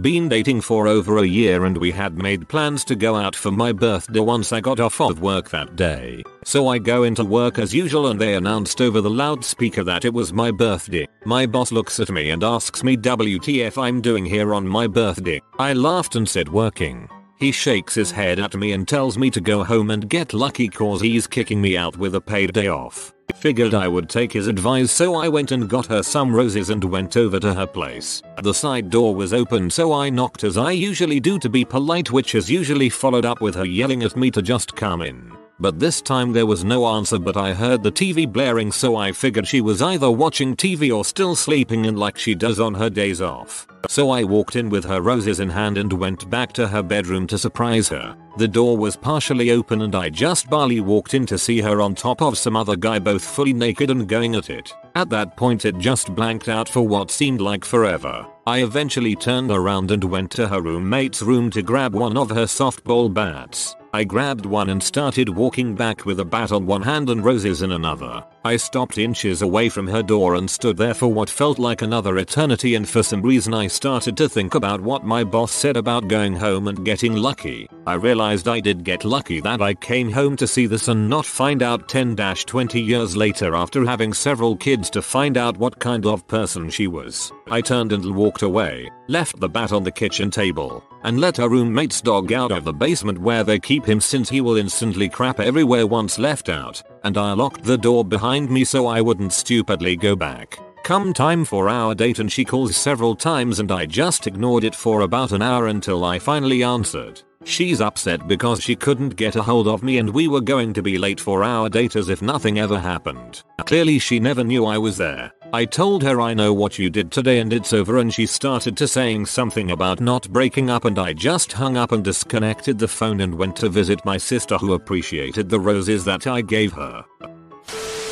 Been 0.00 0.30
dating 0.30 0.62
for 0.62 0.88
over 0.88 1.18
a 1.18 1.26
year 1.26 1.66
and 1.66 1.76
we 1.76 1.90
had 1.90 2.16
made 2.16 2.48
plans 2.48 2.82
to 2.86 2.96
go 2.96 3.14
out 3.14 3.36
for 3.36 3.50
my 3.50 3.72
birthday 3.72 4.20
once 4.20 4.50
I 4.50 4.60
got 4.60 4.80
off 4.80 4.98
of 5.02 5.20
work 5.20 5.50
that 5.50 5.76
day. 5.76 6.22
So 6.44 6.68
I 6.68 6.78
go 6.78 7.02
into 7.02 7.24
work 7.24 7.58
as 7.58 7.74
usual 7.74 8.06
and 8.06 8.18
they 8.18 8.34
announced 8.34 8.80
over 8.80 9.02
the 9.02 9.10
loudspeaker 9.10 9.84
that 9.84 10.06
it 10.06 10.14
was 10.14 10.32
my 10.32 10.50
birthday. 10.50 11.06
My 11.26 11.44
boss 11.44 11.72
looks 11.72 12.00
at 12.00 12.08
me 12.08 12.30
and 12.30 12.42
asks 12.42 12.82
me 12.82 12.96
WTF 12.96 13.76
I'm 13.76 14.00
doing 14.00 14.24
here 14.24 14.54
on 14.54 14.66
my 14.66 14.86
birthday. 14.86 15.42
I 15.58 15.74
laughed 15.74 16.16
and 16.16 16.26
said 16.26 16.48
working. 16.48 17.06
He 17.42 17.50
shakes 17.50 17.96
his 17.96 18.12
head 18.12 18.38
at 18.38 18.54
me 18.54 18.70
and 18.70 18.86
tells 18.86 19.18
me 19.18 19.28
to 19.30 19.40
go 19.40 19.64
home 19.64 19.90
and 19.90 20.08
get 20.08 20.32
lucky 20.32 20.68
cause 20.68 21.00
he's 21.00 21.26
kicking 21.26 21.60
me 21.60 21.76
out 21.76 21.96
with 21.96 22.14
a 22.14 22.20
paid 22.20 22.52
day 22.52 22.68
off. 22.68 23.12
Figured 23.34 23.74
I 23.74 23.88
would 23.88 24.08
take 24.08 24.32
his 24.32 24.46
advice 24.46 24.92
so 24.92 25.16
I 25.16 25.26
went 25.26 25.50
and 25.50 25.68
got 25.68 25.86
her 25.86 26.04
some 26.04 26.32
roses 26.32 26.70
and 26.70 26.84
went 26.84 27.16
over 27.16 27.40
to 27.40 27.52
her 27.52 27.66
place. 27.66 28.22
The 28.40 28.54
side 28.54 28.90
door 28.90 29.12
was 29.16 29.32
open 29.34 29.70
so 29.70 29.92
I 29.92 30.08
knocked 30.08 30.44
as 30.44 30.56
I 30.56 30.70
usually 30.70 31.18
do 31.18 31.36
to 31.40 31.48
be 31.48 31.64
polite 31.64 32.12
which 32.12 32.36
is 32.36 32.48
usually 32.48 32.88
followed 32.88 33.24
up 33.24 33.40
with 33.40 33.56
her 33.56 33.66
yelling 33.66 34.04
at 34.04 34.14
me 34.14 34.30
to 34.30 34.40
just 34.40 34.76
come 34.76 35.02
in. 35.02 35.32
But 35.58 35.80
this 35.80 36.00
time 36.00 36.32
there 36.32 36.46
was 36.46 36.62
no 36.62 36.86
answer 36.86 37.18
but 37.18 37.36
I 37.36 37.54
heard 37.54 37.82
the 37.82 37.90
TV 37.90 38.32
blaring 38.32 38.70
so 38.70 38.94
I 38.94 39.10
figured 39.10 39.48
she 39.48 39.60
was 39.60 39.82
either 39.82 40.12
watching 40.12 40.54
TV 40.54 40.96
or 40.96 41.04
still 41.04 41.34
sleeping 41.34 41.86
in 41.86 41.96
like 41.96 42.18
she 42.18 42.36
does 42.36 42.60
on 42.60 42.74
her 42.74 42.88
days 42.88 43.20
off. 43.20 43.66
So 43.88 44.10
I 44.10 44.24
walked 44.24 44.56
in 44.56 44.70
with 44.70 44.84
her 44.84 45.00
roses 45.00 45.40
in 45.40 45.50
hand 45.50 45.78
and 45.78 45.92
went 45.92 46.28
back 46.30 46.52
to 46.54 46.68
her 46.68 46.82
bedroom 46.82 47.26
to 47.28 47.38
surprise 47.38 47.88
her. 47.88 48.16
The 48.38 48.48
door 48.48 48.78
was 48.78 48.96
partially 48.96 49.50
open 49.50 49.82
and 49.82 49.94
I 49.94 50.08
just 50.08 50.48
barely 50.48 50.80
walked 50.80 51.12
in 51.12 51.26
to 51.26 51.36
see 51.38 51.60
her 51.60 51.82
on 51.82 51.94
top 51.94 52.22
of 52.22 52.38
some 52.38 52.56
other 52.56 52.76
guy 52.76 52.98
both 52.98 53.22
fully 53.22 53.52
naked 53.52 53.90
and 53.90 54.08
going 54.08 54.34
at 54.34 54.48
it. 54.48 54.74
At 54.94 55.10
that 55.10 55.36
point 55.36 55.64
it 55.64 55.78
just 55.78 56.14
blanked 56.14 56.48
out 56.48 56.68
for 56.68 56.86
what 56.86 57.10
seemed 57.10 57.40
like 57.40 57.64
forever. 57.64 58.26
I 58.46 58.62
eventually 58.62 59.14
turned 59.14 59.50
around 59.50 59.90
and 59.90 60.02
went 60.04 60.30
to 60.32 60.48
her 60.48 60.62
roommate's 60.62 61.20
room 61.22 61.50
to 61.50 61.62
grab 61.62 61.94
one 61.94 62.16
of 62.16 62.30
her 62.30 62.46
softball 62.46 63.12
bats. 63.12 63.76
I 63.92 64.04
grabbed 64.04 64.46
one 64.46 64.70
and 64.70 64.82
started 64.82 65.28
walking 65.28 65.74
back 65.74 66.06
with 66.06 66.18
a 66.18 66.24
bat 66.24 66.50
on 66.50 66.64
one 66.64 66.82
hand 66.82 67.10
and 67.10 67.22
roses 67.22 67.60
in 67.60 67.72
another. 67.72 68.24
I 68.44 68.56
stopped 68.56 68.98
inches 68.98 69.42
away 69.42 69.68
from 69.68 69.86
her 69.86 70.02
door 70.02 70.34
and 70.34 70.50
stood 70.50 70.76
there 70.76 70.94
for 70.94 71.06
what 71.06 71.30
felt 71.30 71.60
like 71.60 71.80
another 71.80 72.18
eternity 72.18 72.74
and 72.74 72.88
for 72.88 73.04
some 73.04 73.22
reason 73.22 73.54
I 73.54 73.68
started 73.68 74.16
to 74.16 74.28
think 74.28 74.56
about 74.56 74.80
what 74.80 75.04
my 75.04 75.22
boss 75.22 75.52
said 75.52 75.76
about 75.76 76.08
going 76.08 76.34
home 76.34 76.66
and 76.66 76.84
getting 76.84 77.14
lucky. 77.14 77.68
I 77.86 77.94
realized 77.94 78.48
I 78.48 78.58
did 78.58 78.82
get 78.82 79.04
lucky 79.04 79.40
that 79.42 79.62
I 79.62 79.74
came 79.74 80.10
home 80.10 80.36
to 80.38 80.48
see 80.48 80.66
this 80.66 80.88
and 80.88 81.08
not 81.08 81.24
find 81.24 81.62
out 81.62 81.88
10-20 81.88 82.84
years 82.84 83.16
later 83.16 83.54
after 83.54 83.84
having 83.84 84.12
several 84.12 84.56
kids 84.56 84.90
to 84.90 85.02
find 85.02 85.36
out 85.36 85.56
what 85.56 85.78
kind 85.78 86.04
of 86.04 86.26
person 86.26 86.68
she 86.68 86.88
was. 86.88 87.30
I 87.48 87.60
turned 87.60 87.92
and 87.92 88.16
walked 88.16 88.42
away, 88.42 88.90
left 89.06 89.38
the 89.38 89.48
bat 89.48 89.70
on 89.70 89.84
the 89.84 89.92
kitchen 89.92 90.32
table, 90.32 90.82
and 91.04 91.20
let 91.20 91.36
her 91.36 91.48
roommate's 91.48 92.00
dog 92.00 92.32
out 92.32 92.50
of 92.50 92.64
the 92.64 92.72
basement 92.72 93.20
where 93.20 93.44
they 93.44 93.60
keep 93.60 93.84
him 93.84 94.00
since 94.00 94.28
he 94.28 94.40
will 94.40 94.56
instantly 94.56 95.08
crap 95.08 95.38
everywhere 95.38 95.86
once 95.86 96.18
left 96.18 96.48
out, 96.48 96.82
and 97.04 97.18
I 97.18 97.32
locked 97.32 97.64
the 97.64 97.78
door 97.78 98.04
behind 98.04 98.50
me 98.50 98.64
so 98.64 98.86
I 98.86 99.00
wouldn't 99.00 99.32
stupidly 99.32 99.96
go 99.96 100.16
back. 100.16 100.58
Come 100.82 101.12
time 101.12 101.44
for 101.44 101.68
our 101.68 101.94
date 101.94 102.18
and 102.18 102.30
she 102.30 102.44
calls 102.44 102.76
several 102.76 103.14
times 103.14 103.60
and 103.60 103.70
I 103.70 103.86
just 103.86 104.26
ignored 104.26 104.64
it 104.64 104.74
for 104.74 105.02
about 105.02 105.32
an 105.32 105.40
hour 105.40 105.68
until 105.68 106.04
I 106.04 106.18
finally 106.18 106.62
answered. 106.62 107.22
She's 107.44 107.80
upset 107.80 108.26
because 108.26 108.62
she 108.62 108.76
couldn't 108.76 109.16
get 109.16 109.36
a 109.36 109.42
hold 109.42 109.68
of 109.68 109.82
me 109.82 109.98
and 109.98 110.10
we 110.10 110.28
were 110.28 110.40
going 110.40 110.72
to 110.74 110.82
be 110.82 110.98
late 110.98 111.20
for 111.20 111.44
our 111.44 111.68
date 111.68 111.96
as 111.96 112.08
if 112.08 112.22
nothing 112.22 112.58
ever 112.58 112.78
happened. 112.78 113.42
Clearly 113.64 113.98
she 113.98 114.18
never 114.18 114.44
knew 114.44 114.66
I 114.66 114.78
was 114.78 114.96
there. 114.96 115.32
I 115.54 115.66
told 115.66 116.02
her 116.02 116.18
I 116.18 116.32
know 116.32 116.54
what 116.54 116.78
you 116.78 116.88
did 116.88 117.12
today 117.12 117.38
and 117.40 117.52
it's 117.52 117.74
over 117.74 117.98
and 117.98 118.12
she 118.12 118.24
started 118.24 118.74
to 118.78 118.88
saying 118.88 119.26
something 119.26 119.70
about 119.70 120.00
not 120.00 120.30
breaking 120.30 120.70
up 120.70 120.86
and 120.86 120.98
I 120.98 121.12
just 121.12 121.52
hung 121.52 121.76
up 121.76 121.92
and 121.92 122.02
disconnected 122.02 122.78
the 122.78 122.88
phone 122.88 123.20
and 123.20 123.34
went 123.34 123.56
to 123.56 123.68
visit 123.68 124.02
my 124.06 124.16
sister 124.16 124.56
who 124.56 124.72
appreciated 124.72 125.50
the 125.50 125.60
roses 125.60 126.06
that 126.06 126.26
I 126.26 126.40
gave 126.40 126.72
her. 126.72 127.04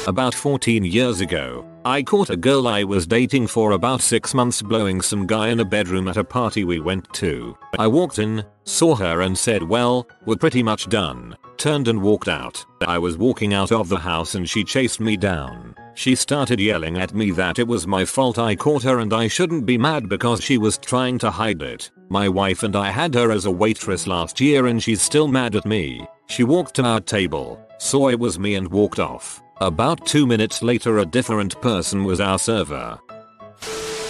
About 0.06 0.34
14 0.34 0.84
years 0.84 1.22
ago, 1.22 1.69
I 1.84 2.02
caught 2.02 2.28
a 2.28 2.36
girl 2.36 2.68
I 2.68 2.84
was 2.84 3.06
dating 3.06 3.46
for 3.46 3.70
about 3.70 4.02
6 4.02 4.34
months 4.34 4.60
blowing 4.60 5.00
some 5.00 5.26
guy 5.26 5.48
in 5.48 5.60
a 5.60 5.64
bedroom 5.64 6.08
at 6.08 6.18
a 6.18 6.24
party 6.24 6.62
we 6.62 6.78
went 6.78 7.10
to. 7.14 7.56
I 7.78 7.86
walked 7.86 8.18
in, 8.18 8.44
saw 8.64 8.94
her 8.96 9.22
and 9.22 9.36
said 9.36 9.62
well, 9.62 10.06
we're 10.26 10.36
pretty 10.36 10.62
much 10.62 10.90
done. 10.90 11.34
Turned 11.56 11.88
and 11.88 12.02
walked 12.02 12.28
out. 12.28 12.62
I 12.82 12.98
was 12.98 13.16
walking 13.16 13.54
out 13.54 13.72
of 13.72 13.88
the 13.88 13.98
house 13.98 14.34
and 14.34 14.46
she 14.46 14.62
chased 14.62 15.00
me 15.00 15.16
down. 15.16 15.74
She 15.94 16.14
started 16.14 16.60
yelling 16.60 16.98
at 16.98 17.14
me 17.14 17.30
that 17.32 17.58
it 17.58 17.66
was 17.66 17.86
my 17.86 18.04
fault 18.04 18.38
I 18.38 18.56
caught 18.56 18.82
her 18.82 18.98
and 18.98 19.14
I 19.14 19.28
shouldn't 19.28 19.64
be 19.64 19.78
mad 19.78 20.06
because 20.06 20.42
she 20.42 20.58
was 20.58 20.76
trying 20.76 21.16
to 21.20 21.30
hide 21.30 21.62
it. 21.62 21.90
My 22.10 22.28
wife 22.28 22.62
and 22.62 22.76
I 22.76 22.90
had 22.90 23.14
her 23.14 23.30
as 23.30 23.46
a 23.46 23.50
waitress 23.50 24.06
last 24.06 24.38
year 24.38 24.66
and 24.66 24.82
she's 24.82 25.00
still 25.00 25.28
mad 25.28 25.56
at 25.56 25.64
me. 25.64 26.06
She 26.26 26.44
walked 26.44 26.74
to 26.76 26.82
our 26.84 27.00
table, 27.00 27.58
saw 27.78 28.08
it 28.08 28.20
was 28.20 28.38
me 28.38 28.56
and 28.56 28.68
walked 28.68 28.98
off. 28.98 29.42
About 29.62 30.06
2 30.06 30.26
minutes 30.26 30.62
later 30.62 30.98
a 30.98 31.04
different 31.04 31.60
person 31.60 32.04
was 32.04 32.18
our 32.18 32.38
server. 32.38 32.98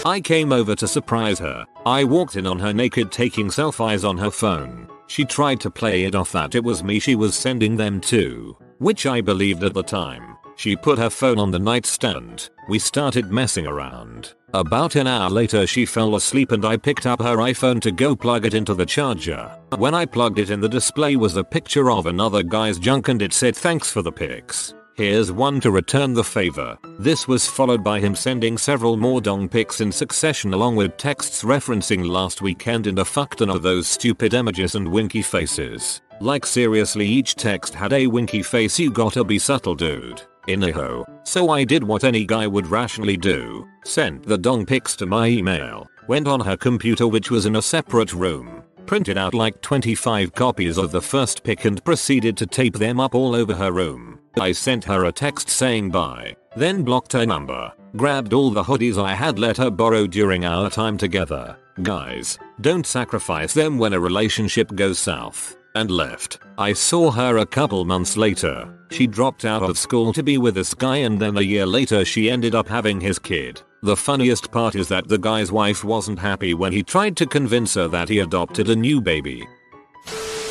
I 0.05 0.21
came 0.21 0.53
over 0.53 0.75
to 0.75 0.87
surprise 0.87 1.39
her. 1.39 1.65
I 1.85 2.05
walked 2.05 2.37
in 2.37 2.47
on 2.47 2.57
her 2.59 2.73
naked 2.73 3.11
taking 3.11 3.49
selfies 3.49 4.07
on 4.07 4.17
her 4.17 4.31
phone. 4.31 4.87
She 5.07 5.25
tried 5.25 5.59
to 5.59 5.69
play 5.69 6.05
it 6.05 6.15
off 6.15 6.31
that 6.31 6.55
it 6.55 6.63
was 6.63 6.85
me 6.85 6.99
she 6.99 7.15
was 7.15 7.35
sending 7.35 7.75
them 7.75 7.99
to, 8.01 8.55
which 8.77 9.05
I 9.05 9.19
believed 9.19 9.63
at 9.65 9.73
the 9.73 9.83
time. 9.83 10.37
She 10.55 10.77
put 10.77 10.97
her 10.97 11.09
phone 11.09 11.37
on 11.37 11.51
the 11.51 11.59
nightstand. 11.59 12.49
We 12.69 12.79
started 12.79 13.29
messing 13.29 13.67
around. 13.67 14.33
About 14.53 14.95
an 14.95 15.07
hour 15.07 15.29
later 15.29 15.67
she 15.67 15.85
fell 15.85 16.15
asleep 16.15 16.53
and 16.53 16.63
I 16.63 16.77
picked 16.77 17.05
up 17.05 17.21
her 17.21 17.37
iPhone 17.37 17.81
to 17.81 17.91
go 17.91 18.15
plug 18.15 18.45
it 18.45 18.53
into 18.53 18.73
the 18.73 18.85
charger. 18.85 19.51
When 19.75 19.93
I 19.93 20.05
plugged 20.05 20.39
it 20.39 20.49
in 20.49 20.61
the 20.61 20.69
display 20.69 21.17
was 21.17 21.35
a 21.35 21.43
picture 21.43 21.91
of 21.91 22.05
another 22.05 22.41
guy's 22.41 22.79
junk 22.79 23.09
and 23.09 23.21
it 23.21 23.33
said 23.33 23.55
thanks 23.55 23.91
for 23.91 24.01
the 24.01 24.13
pics. 24.13 24.73
Here's 24.95 25.31
one 25.31 25.61
to 25.61 25.71
return 25.71 26.13
the 26.13 26.23
favor. 26.23 26.77
This 26.99 27.27
was 27.27 27.47
followed 27.47 27.81
by 27.83 27.99
him 28.01 28.13
sending 28.13 28.57
several 28.57 28.97
more 28.97 29.21
dong 29.21 29.47
pics 29.47 29.79
in 29.79 29.91
succession 29.91 30.53
along 30.53 30.75
with 30.75 30.97
texts 30.97 31.43
referencing 31.43 32.05
last 32.05 32.41
weekend 32.41 32.87
and 32.87 32.99
a 32.99 33.03
fuckton 33.03 33.53
of 33.53 33.61
those 33.61 33.87
stupid 33.87 34.33
images 34.33 34.75
and 34.75 34.87
winky 34.87 35.21
faces. 35.21 36.01
Like 36.19 36.45
seriously 36.45 37.07
each 37.07 37.35
text 37.35 37.73
had 37.73 37.93
a 37.93 38.05
winky 38.05 38.43
face 38.43 38.77
you 38.77 38.91
gotta 38.91 39.23
be 39.23 39.39
subtle 39.39 39.75
dude. 39.75 40.21
Inaho. 40.47 41.05
So 41.23 41.49
I 41.49 41.63
did 41.63 41.83
what 41.83 42.03
any 42.03 42.25
guy 42.25 42.45
would 42.45 42.67
rationally 42.67 43.17
do. 43.17 43.67
Sent 43.85 44.23
the 44.23 44.37
dong 44.37 44.65
pics 44.65 44.95
to 44.97 45.05
my 45.05 45.27
email. 45.27 45.87
Went 46.07 46.27
on 46.27 46.41
her 46.41 46.57
computer 46.57 47.07
which 47.07 47.31
was 47.31 47.45
in 47.45 47.55
a 47.55 47.61
separate 47.61 48.13
room. 48.13 48.63
Printed 48.85 49.17
out 49.17 49.33
like 49.33 49.61
25 49.61 50.33
copies 50.33 50.77
of 50.77 50.91
the 50.91 51.01
first 51.01 51.43
pic 51.43 51.63
and 51.63 51.83
proceeded 51.85 52.35
to 52.37 52.45
tape 52.45 52.75
them 52.75 52.99
up 52.99 53.15
all 53.15 53.33
over 53.35 53.55
her 53.55 53.71
room. 53.71 54.10
I 54.39 54.51
sent 54.51 54.83
her 54.85 55.05
a 55.05 55.11
text 55.11 55.49
saying 55.49 55.91
bye, 55.91 56.35
then 56.55 56.83
blocked 56.83 57.13
her 57.13 57.25
number, 57.25 57.71
grabbed 57.95 58.33
all 58.33 58.51
the 58.51 58.63
hoodies 58.63 59.01
I 59.01 59.13
had 59.13 59.39
let 59.39 59.57
her 59.57 59.69
borrow 59.69 60.07
during 60.07 60.45
our 60.45 60.69
time 60.69 60.97
together. 60.97 61.57
Guys, 61.83 62.37
don't 62.61 62.85
sacrifice 62.85 63.53
them 63.53 63.77
when 63.77 63.93
a 63.93 63.99
relationship 63.99 64.73
goes 64.75 64.99
south. 64.99 65.57
And 65.73 65.89
left. 65.89 66.39
I 66.57 66.73
saw 66.73 67.11
her 67.11 67.37
a 67.37 67.45
couple 67.45 67.85
months 67.85 68.17
later. 68.17 68.77
She 68.91 69.07
dropped 69.07 69.45
out 69.45 69.63
of 69.63 69.77
school 69.77 70.11
to 70.11 70.21
be 70.21 70.37
with 70.37 70.55
this 70.55 70.73
guy 70.73 70.97
and 70.97 71.17
then 71.17 71.37
a 71.37 71.41
year 71.41 71.65
later 71.65 72.03
she 72.03 72.29
ended 72.29 72.55
up 72.55 72.67
having 72.67 72.99
his 72.99 73.17
kid. 73.17 73.61
The 73.81 73.95
funniest 73.95 74.51
part 74.51 74.75
is 74.75 74.89
that 74.89 75.07
the 75.07 75.17
guy's 75.17 75.51
wife 75.51 75.83
wasn't 75.83 76.19
happy 76.19 76.53
when 76.53 76.73
he 76.73 76.83
tried 76.83 77.15
to 77.17 77.25
convince 77.25 77.75
her 77.75 77.87
that 77.87 78.09
he 78.09 78.19
adopted 78.19 78.69
a 78.69 78.75
new 78.75 78.99
baby. 78.99 79.47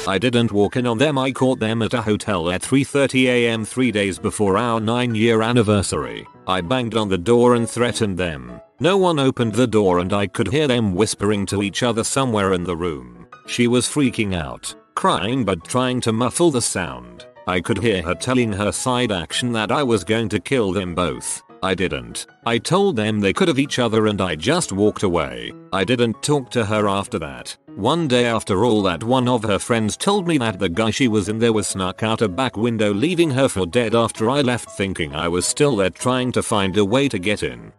I 0.06 0.18
didn't 0.18 0.50
walk 0.50 0.76
in 0.76 0.86
on 0.86 0.98
them 0.98 1.18
I 1.18 1.30
caught 1.30 1.60
them 1.60 1.82
at 1.82 1.94
a 1.94 2.02
hotel 2.02 2.50
at 2.50 2.62
3.30am 2.62 3.66
3 3.66 3.92
days 3.92 4.18
before 4.18 4.56
our 4.56 4.80
9 4.80 5.14
year 5.14 5.42
anniversary. 5.42 6.26
I 6.46 6.62
banged 6.62 6.96
on 6.96 7.08
the 7.08 7.18
door 7.18 7.54
and 7.54 7.68
threatened 7.68 8.16
them. 8.16 8.60
No 8.80 8.96
one 8.96 9.18
opened 9.18 9.54
the 9.54 9.66
door 9.66 9.98
and 9.98 10.12
I 10.12 10.26
could 10.26 10.48
hear 10.48 10.66
them 10.66 10.94
whispering 10.94 11.44
to 11.46 11.62
each 11.62 11.82
other 11.82 12.02
somewhere 12.02 12.54
in 12.54 12.64
the 12.64 12.76
room. 12.76 13.26
She 13.46 13.68
was 13.68 13.86
freaking 13.86 14.34
out, 14.34 14.74
crying 14.94 15.44
but 15.44 15.64
trying 15.64 16.00
to 16.02 16.12
muffle 16.12 16.50
the 16.50 16.62
sound. 16.62 17.26
I 17.46 17.60
could 17.60 17.78
hear 17.78 18.02
her 18.02 18.14
telling 18.14 18.52
her 18.52 18.72
side 18.72 19.12
action 19.12 19.52
that 19.52 19.70
I 19.70 19.82
was 19.82 20.04
going 20.04 20.28
to 20.30 20.40
kill 20.40 20.72
them 20.72 20.94
both. 20.94 21.42
I 21.62 21.74
didn't. 21.74 22.26
I 22.46 22.56
told 22.58 22.96
them 22.96 23.20
they 23.20 23.34
could 23.34 23.48
have 23.48 23.58
each 23.58 23.78
other 23.78 24.06
and 24.06 24.20
I 24.20 24.34
just 24.34 24.72
walked 24.72 25.02
away. 25.02 25.52
I 25.72 25.84
didn't 25.84 26.22
talk 26.22 26.50
to 26.50 26.64
her 26.64 26.88
after 26.88 27.18
that. 27.18 27.56
One 27.76 28.08
day 28.08 28.24
after 28.24 28.64
all 28.64 28.82
that 28.82 29.04
one 29.04 29.28
of 29.28 29.42
her 29.42 29.58
friends 29.58 29.96
told 29.96 30.26
me 30.26 30.38
that 30.38 30.58
the 30.58 30.70
guy 30.70 30.90
she 30.90 31.06
was 31.06 31.28
in 31.28 31.38
there 31.38 31.52
was 31.52 31.66
snuck 31.66 32.02
out 32.02 32.22
a 32.22 32.28
back 32.28 32.56
window 32.56 32.94
leaving 32.94 33.30
her 33.32 33.48
for 33.48 33.66
dead 33.66 33.94
after 33.94 34.30
I 34.30 34.40
left 34.40 34.70
thinking 34.70 35.14
I 35.14 35.28
was 35.28 35.46
still 35.46 35.76
there 35.76 35.90
trying 35.90 36.32
to 36.32 36.42
find 36.42 36.76
a 36.78 36.84
way 36.84 37.08
to 37.08 37.18
get 37.18 37.42
in. 37.42 37.72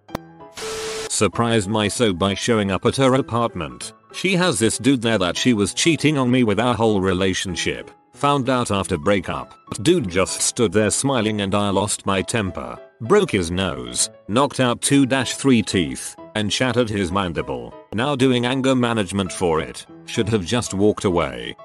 Surprised 1.09 1.69
my 1.69 1.87
so 1.87 2.13
by 2.13 2.35
showing 2.35 2.69
up 2.71 2.85
at 2.85 2.97
her 2.97 3.15
apartment. 3.15 3.93
She 4.13 4.35
has 4.35 4.59
this 4.59 4.77
dude 4.77 5.01
there 5.01 5.17
that 5.17 5.37
she 5.37 5.53
was 5.53 5.73
cheating 5.73 6.17
on 6.17 6.29
me 6.29 6.43
with 6.43 6.59
our 6.59 6.75
whole 6.75 7.01
relationship. 7.01 7.89
Found 8.13 8.49
out 8.49 8.69
after 8.69 8.97
breakup. 8.97 9.55
Dude 9.81 10.09
just 10.09 10.41
stood 10.41 10.71
there 10.71 10.91
smiling 10.91 11.41
and 11.41 11.55
I 11.55 11.69
lost 11.69 12.05
my 12.05 12.21
temper 12.21 12.77
broke 13.01 13.31
his 13.31 13.51
nose, 13.51 14.09
knocked 14.27 14.59
out 14.59 14.79
2-3 14.81 15.65
teeth, 15.65 16.15
and 16.35 16.51
shattered 16.51 16.89
his 16.89 17.11
mandible. 17.11 17.73
Now 17.93 18.15
doing 18.15 18.45
anger 18.45 18.75
management 18.75 19.31
for 19.31 19.59
it. 19.59 19.85
Should 20.05 20.29
have 20.29 20.45
just 20.45 20.73
walked 20.73 21.05
away. 21.05 21.55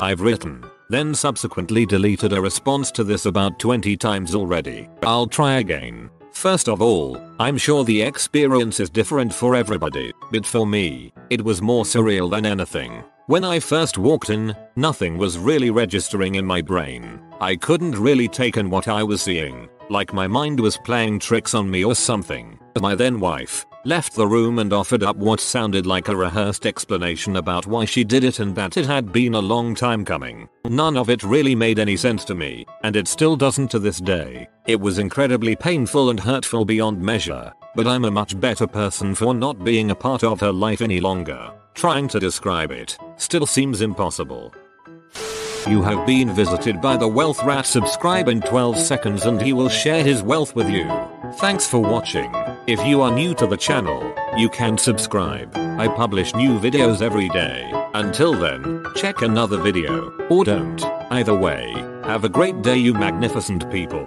I've 0.00 0.20
written, 0.20 0.64
then 0.90 1.14
subsequently 1.14 1.86
deleted 1.86 2.32
a 2.32 2.40
response 2.40 2.90
to 2.92 3.04
this 3.04 3.26
about 3.26 3.58
20 3.58 3.96
times 3.96 4.34
already. 4.34 4.88
I'll 5.02 5.26
try 5.26 5.54
again. 5.54 6.10
First 6.32 6.68
of 6.68 6.82
all, 6.82 7.18
I'm 7.40 7.56
sure 7.56 7.82
the 7.82 8.02
experience 8.02 8.78
is 8.78 8.90
different 8.90 9.32
for 9.32 9.56
everybody, 9.56 10.12
but 10.30 10.44
for 10.44 10.66
me, 10.66 11.12
it 11.30 11.42
was 11.42 11.62
more 11.62 11.84
surreal 11.84 12.30
than 12.30 12.44
anything. 12.44 13.02
When 13.26 13.42
I 13.42 13.58
first 13.58 13.96
walked 13.96 14.28
in, 14.30 14.54
nothing 14.76 15.16
was 15.16 15.38
really 15.38 15.70
registering 15.70 16.34
in 16.34 16.44
my 16.44 16.60
brain. 16.60 17.20
I 17.40 17.56
couldn't 17.56 17.98
really 17.98 18.28
take 18.28 18.58
in 18.58 18.68
what 18.68 18.86
I 18.86 19.02
was 19.02 19.22
seeing. 19.22 19.68
Like 19.88 20.12
my 20.12 20.26
mind 20.26 20.58
was 20.58 20.76
playing 20.76 21.20
tricks 21.20 21.54
on 21.54 21.70
me 21.70 21.84
or 21.84 21.94
something. 21.94 22.58
My 22.80 22.94
then 22.94 23.20
wife 23.20 23.64
left 23.84 24.14
the 24.14 24.26
room 24.26 24.58
and 24.58 24.72
offered 24.72 25.04
up 25.04 25.16
what 25.16 25.38
sounded 25.38 25.86
like 25.86 26.08
a 26.08 26.16
rehearsed 26.16 26.66
explanation 26.66 27.36
about 27.36 27.68
why 27.68 27.84
she 27.84 28.02
did 28.02 28.24
it 28.24 28.40
and 28.40 28.52
that 28.56 28.76
it 28.76 28.84
had 28.84 29.12
been 29.12 29.34
a 29.34 29.40
long 29.40 29.76
time 29.76 30.04
coming. 30.04 30.48
None 30.64 30.96
of 30.96 31.08
it 31.08 31.22
really 31.22 31.54
made 31.54 31.78
any 31.78 31.96
sense 31.96 32.24
to 32.24 32.34
me, 32.34 32.66
and 32.82 32.96
it 32.96 33.06
still 33.06 33.36
doesn't 33.36 33.70
to 33.70 33.78
this 33.78 34.00
day. 34.00 34.48
It 34.66 34.80
was 34.80 34.98
incredibly 34.98 35.54
painful 35.54 36.10
and 36.10 36.18
hurtful 36.18 36.64
beyond 36.64 37.00
measure, 37.00 37.52
but 37.76 37.86
I'm 37.86 38.06
a 38.06 38.10
much 38.10 38.38
better 38.40 38.66
person 38.66 39.14
for 39.14 39.34
not 39.34 39.62
being 39.64 39.92
a 39.92 39.94
part 39.94 40.24
of 40.24 40.40
her 40.40 40.52
life 40.52 40.82
any 40.82 40.98
longer. 40.98 41.52
Trying 41.74 42.08
to 42.08 42.18
describe 42.18 42.72
it 42.72 42.98
still 43.18 43.46
seems 43.46 43.82
impossible. 43.82 44.52
You 45.68 45.82
have 45.82 46.06
been 46.06 46.32
visited 46.32 46.80
by 46.80 46.96
the 46.96 47.08
wealth 47.08 47.42
rat 47.42 47.66
subscribe 47.66 48.28
in 48.28 48.40
12 48.40 48.78
seconds 48.78 49.24
and 49.24 49.42
he 49.42 49.52
will 49.52 49.68
share 49.68 50.04
his 50.04 50.22
wealth 50.22 50.54
with 50.54 50.70
you. 50.70 50.88
Thanks 51.40 51.66
for 51.66 51.80
watching. 51.80 52.32
If 52.68 52.84
you 52.86 53.02
are 53.02 53.10
new 53.10 53.34
to 53.34 53.48
the 53.48 53.56
channel, 53.56 54.14
you 54.36 54.48
can 54.48 54.78
subscribe. 54.78 55.50
I 55.56 55.88
publish 55.88 56.36
new 56.36 56.60
videos 56.60 57.02
every 57.02 57.28
day. 57.30 57.68
Until 57.94 58.32
then, 58.34 58.84
check 58.94 59.22
another 59.22 59.58
video, 59.58 60.10
or 60.28 60.44
don't. 60.44 60.84
Either 61.10 61.34
way, 61.34 61.72
have 62.04 62.22
a 62.22 62.28
great 62.28 62.62
day 62.62 62.76
you 62.76 62.94
magnificent 62.94 63.68
people. 63.72 64.06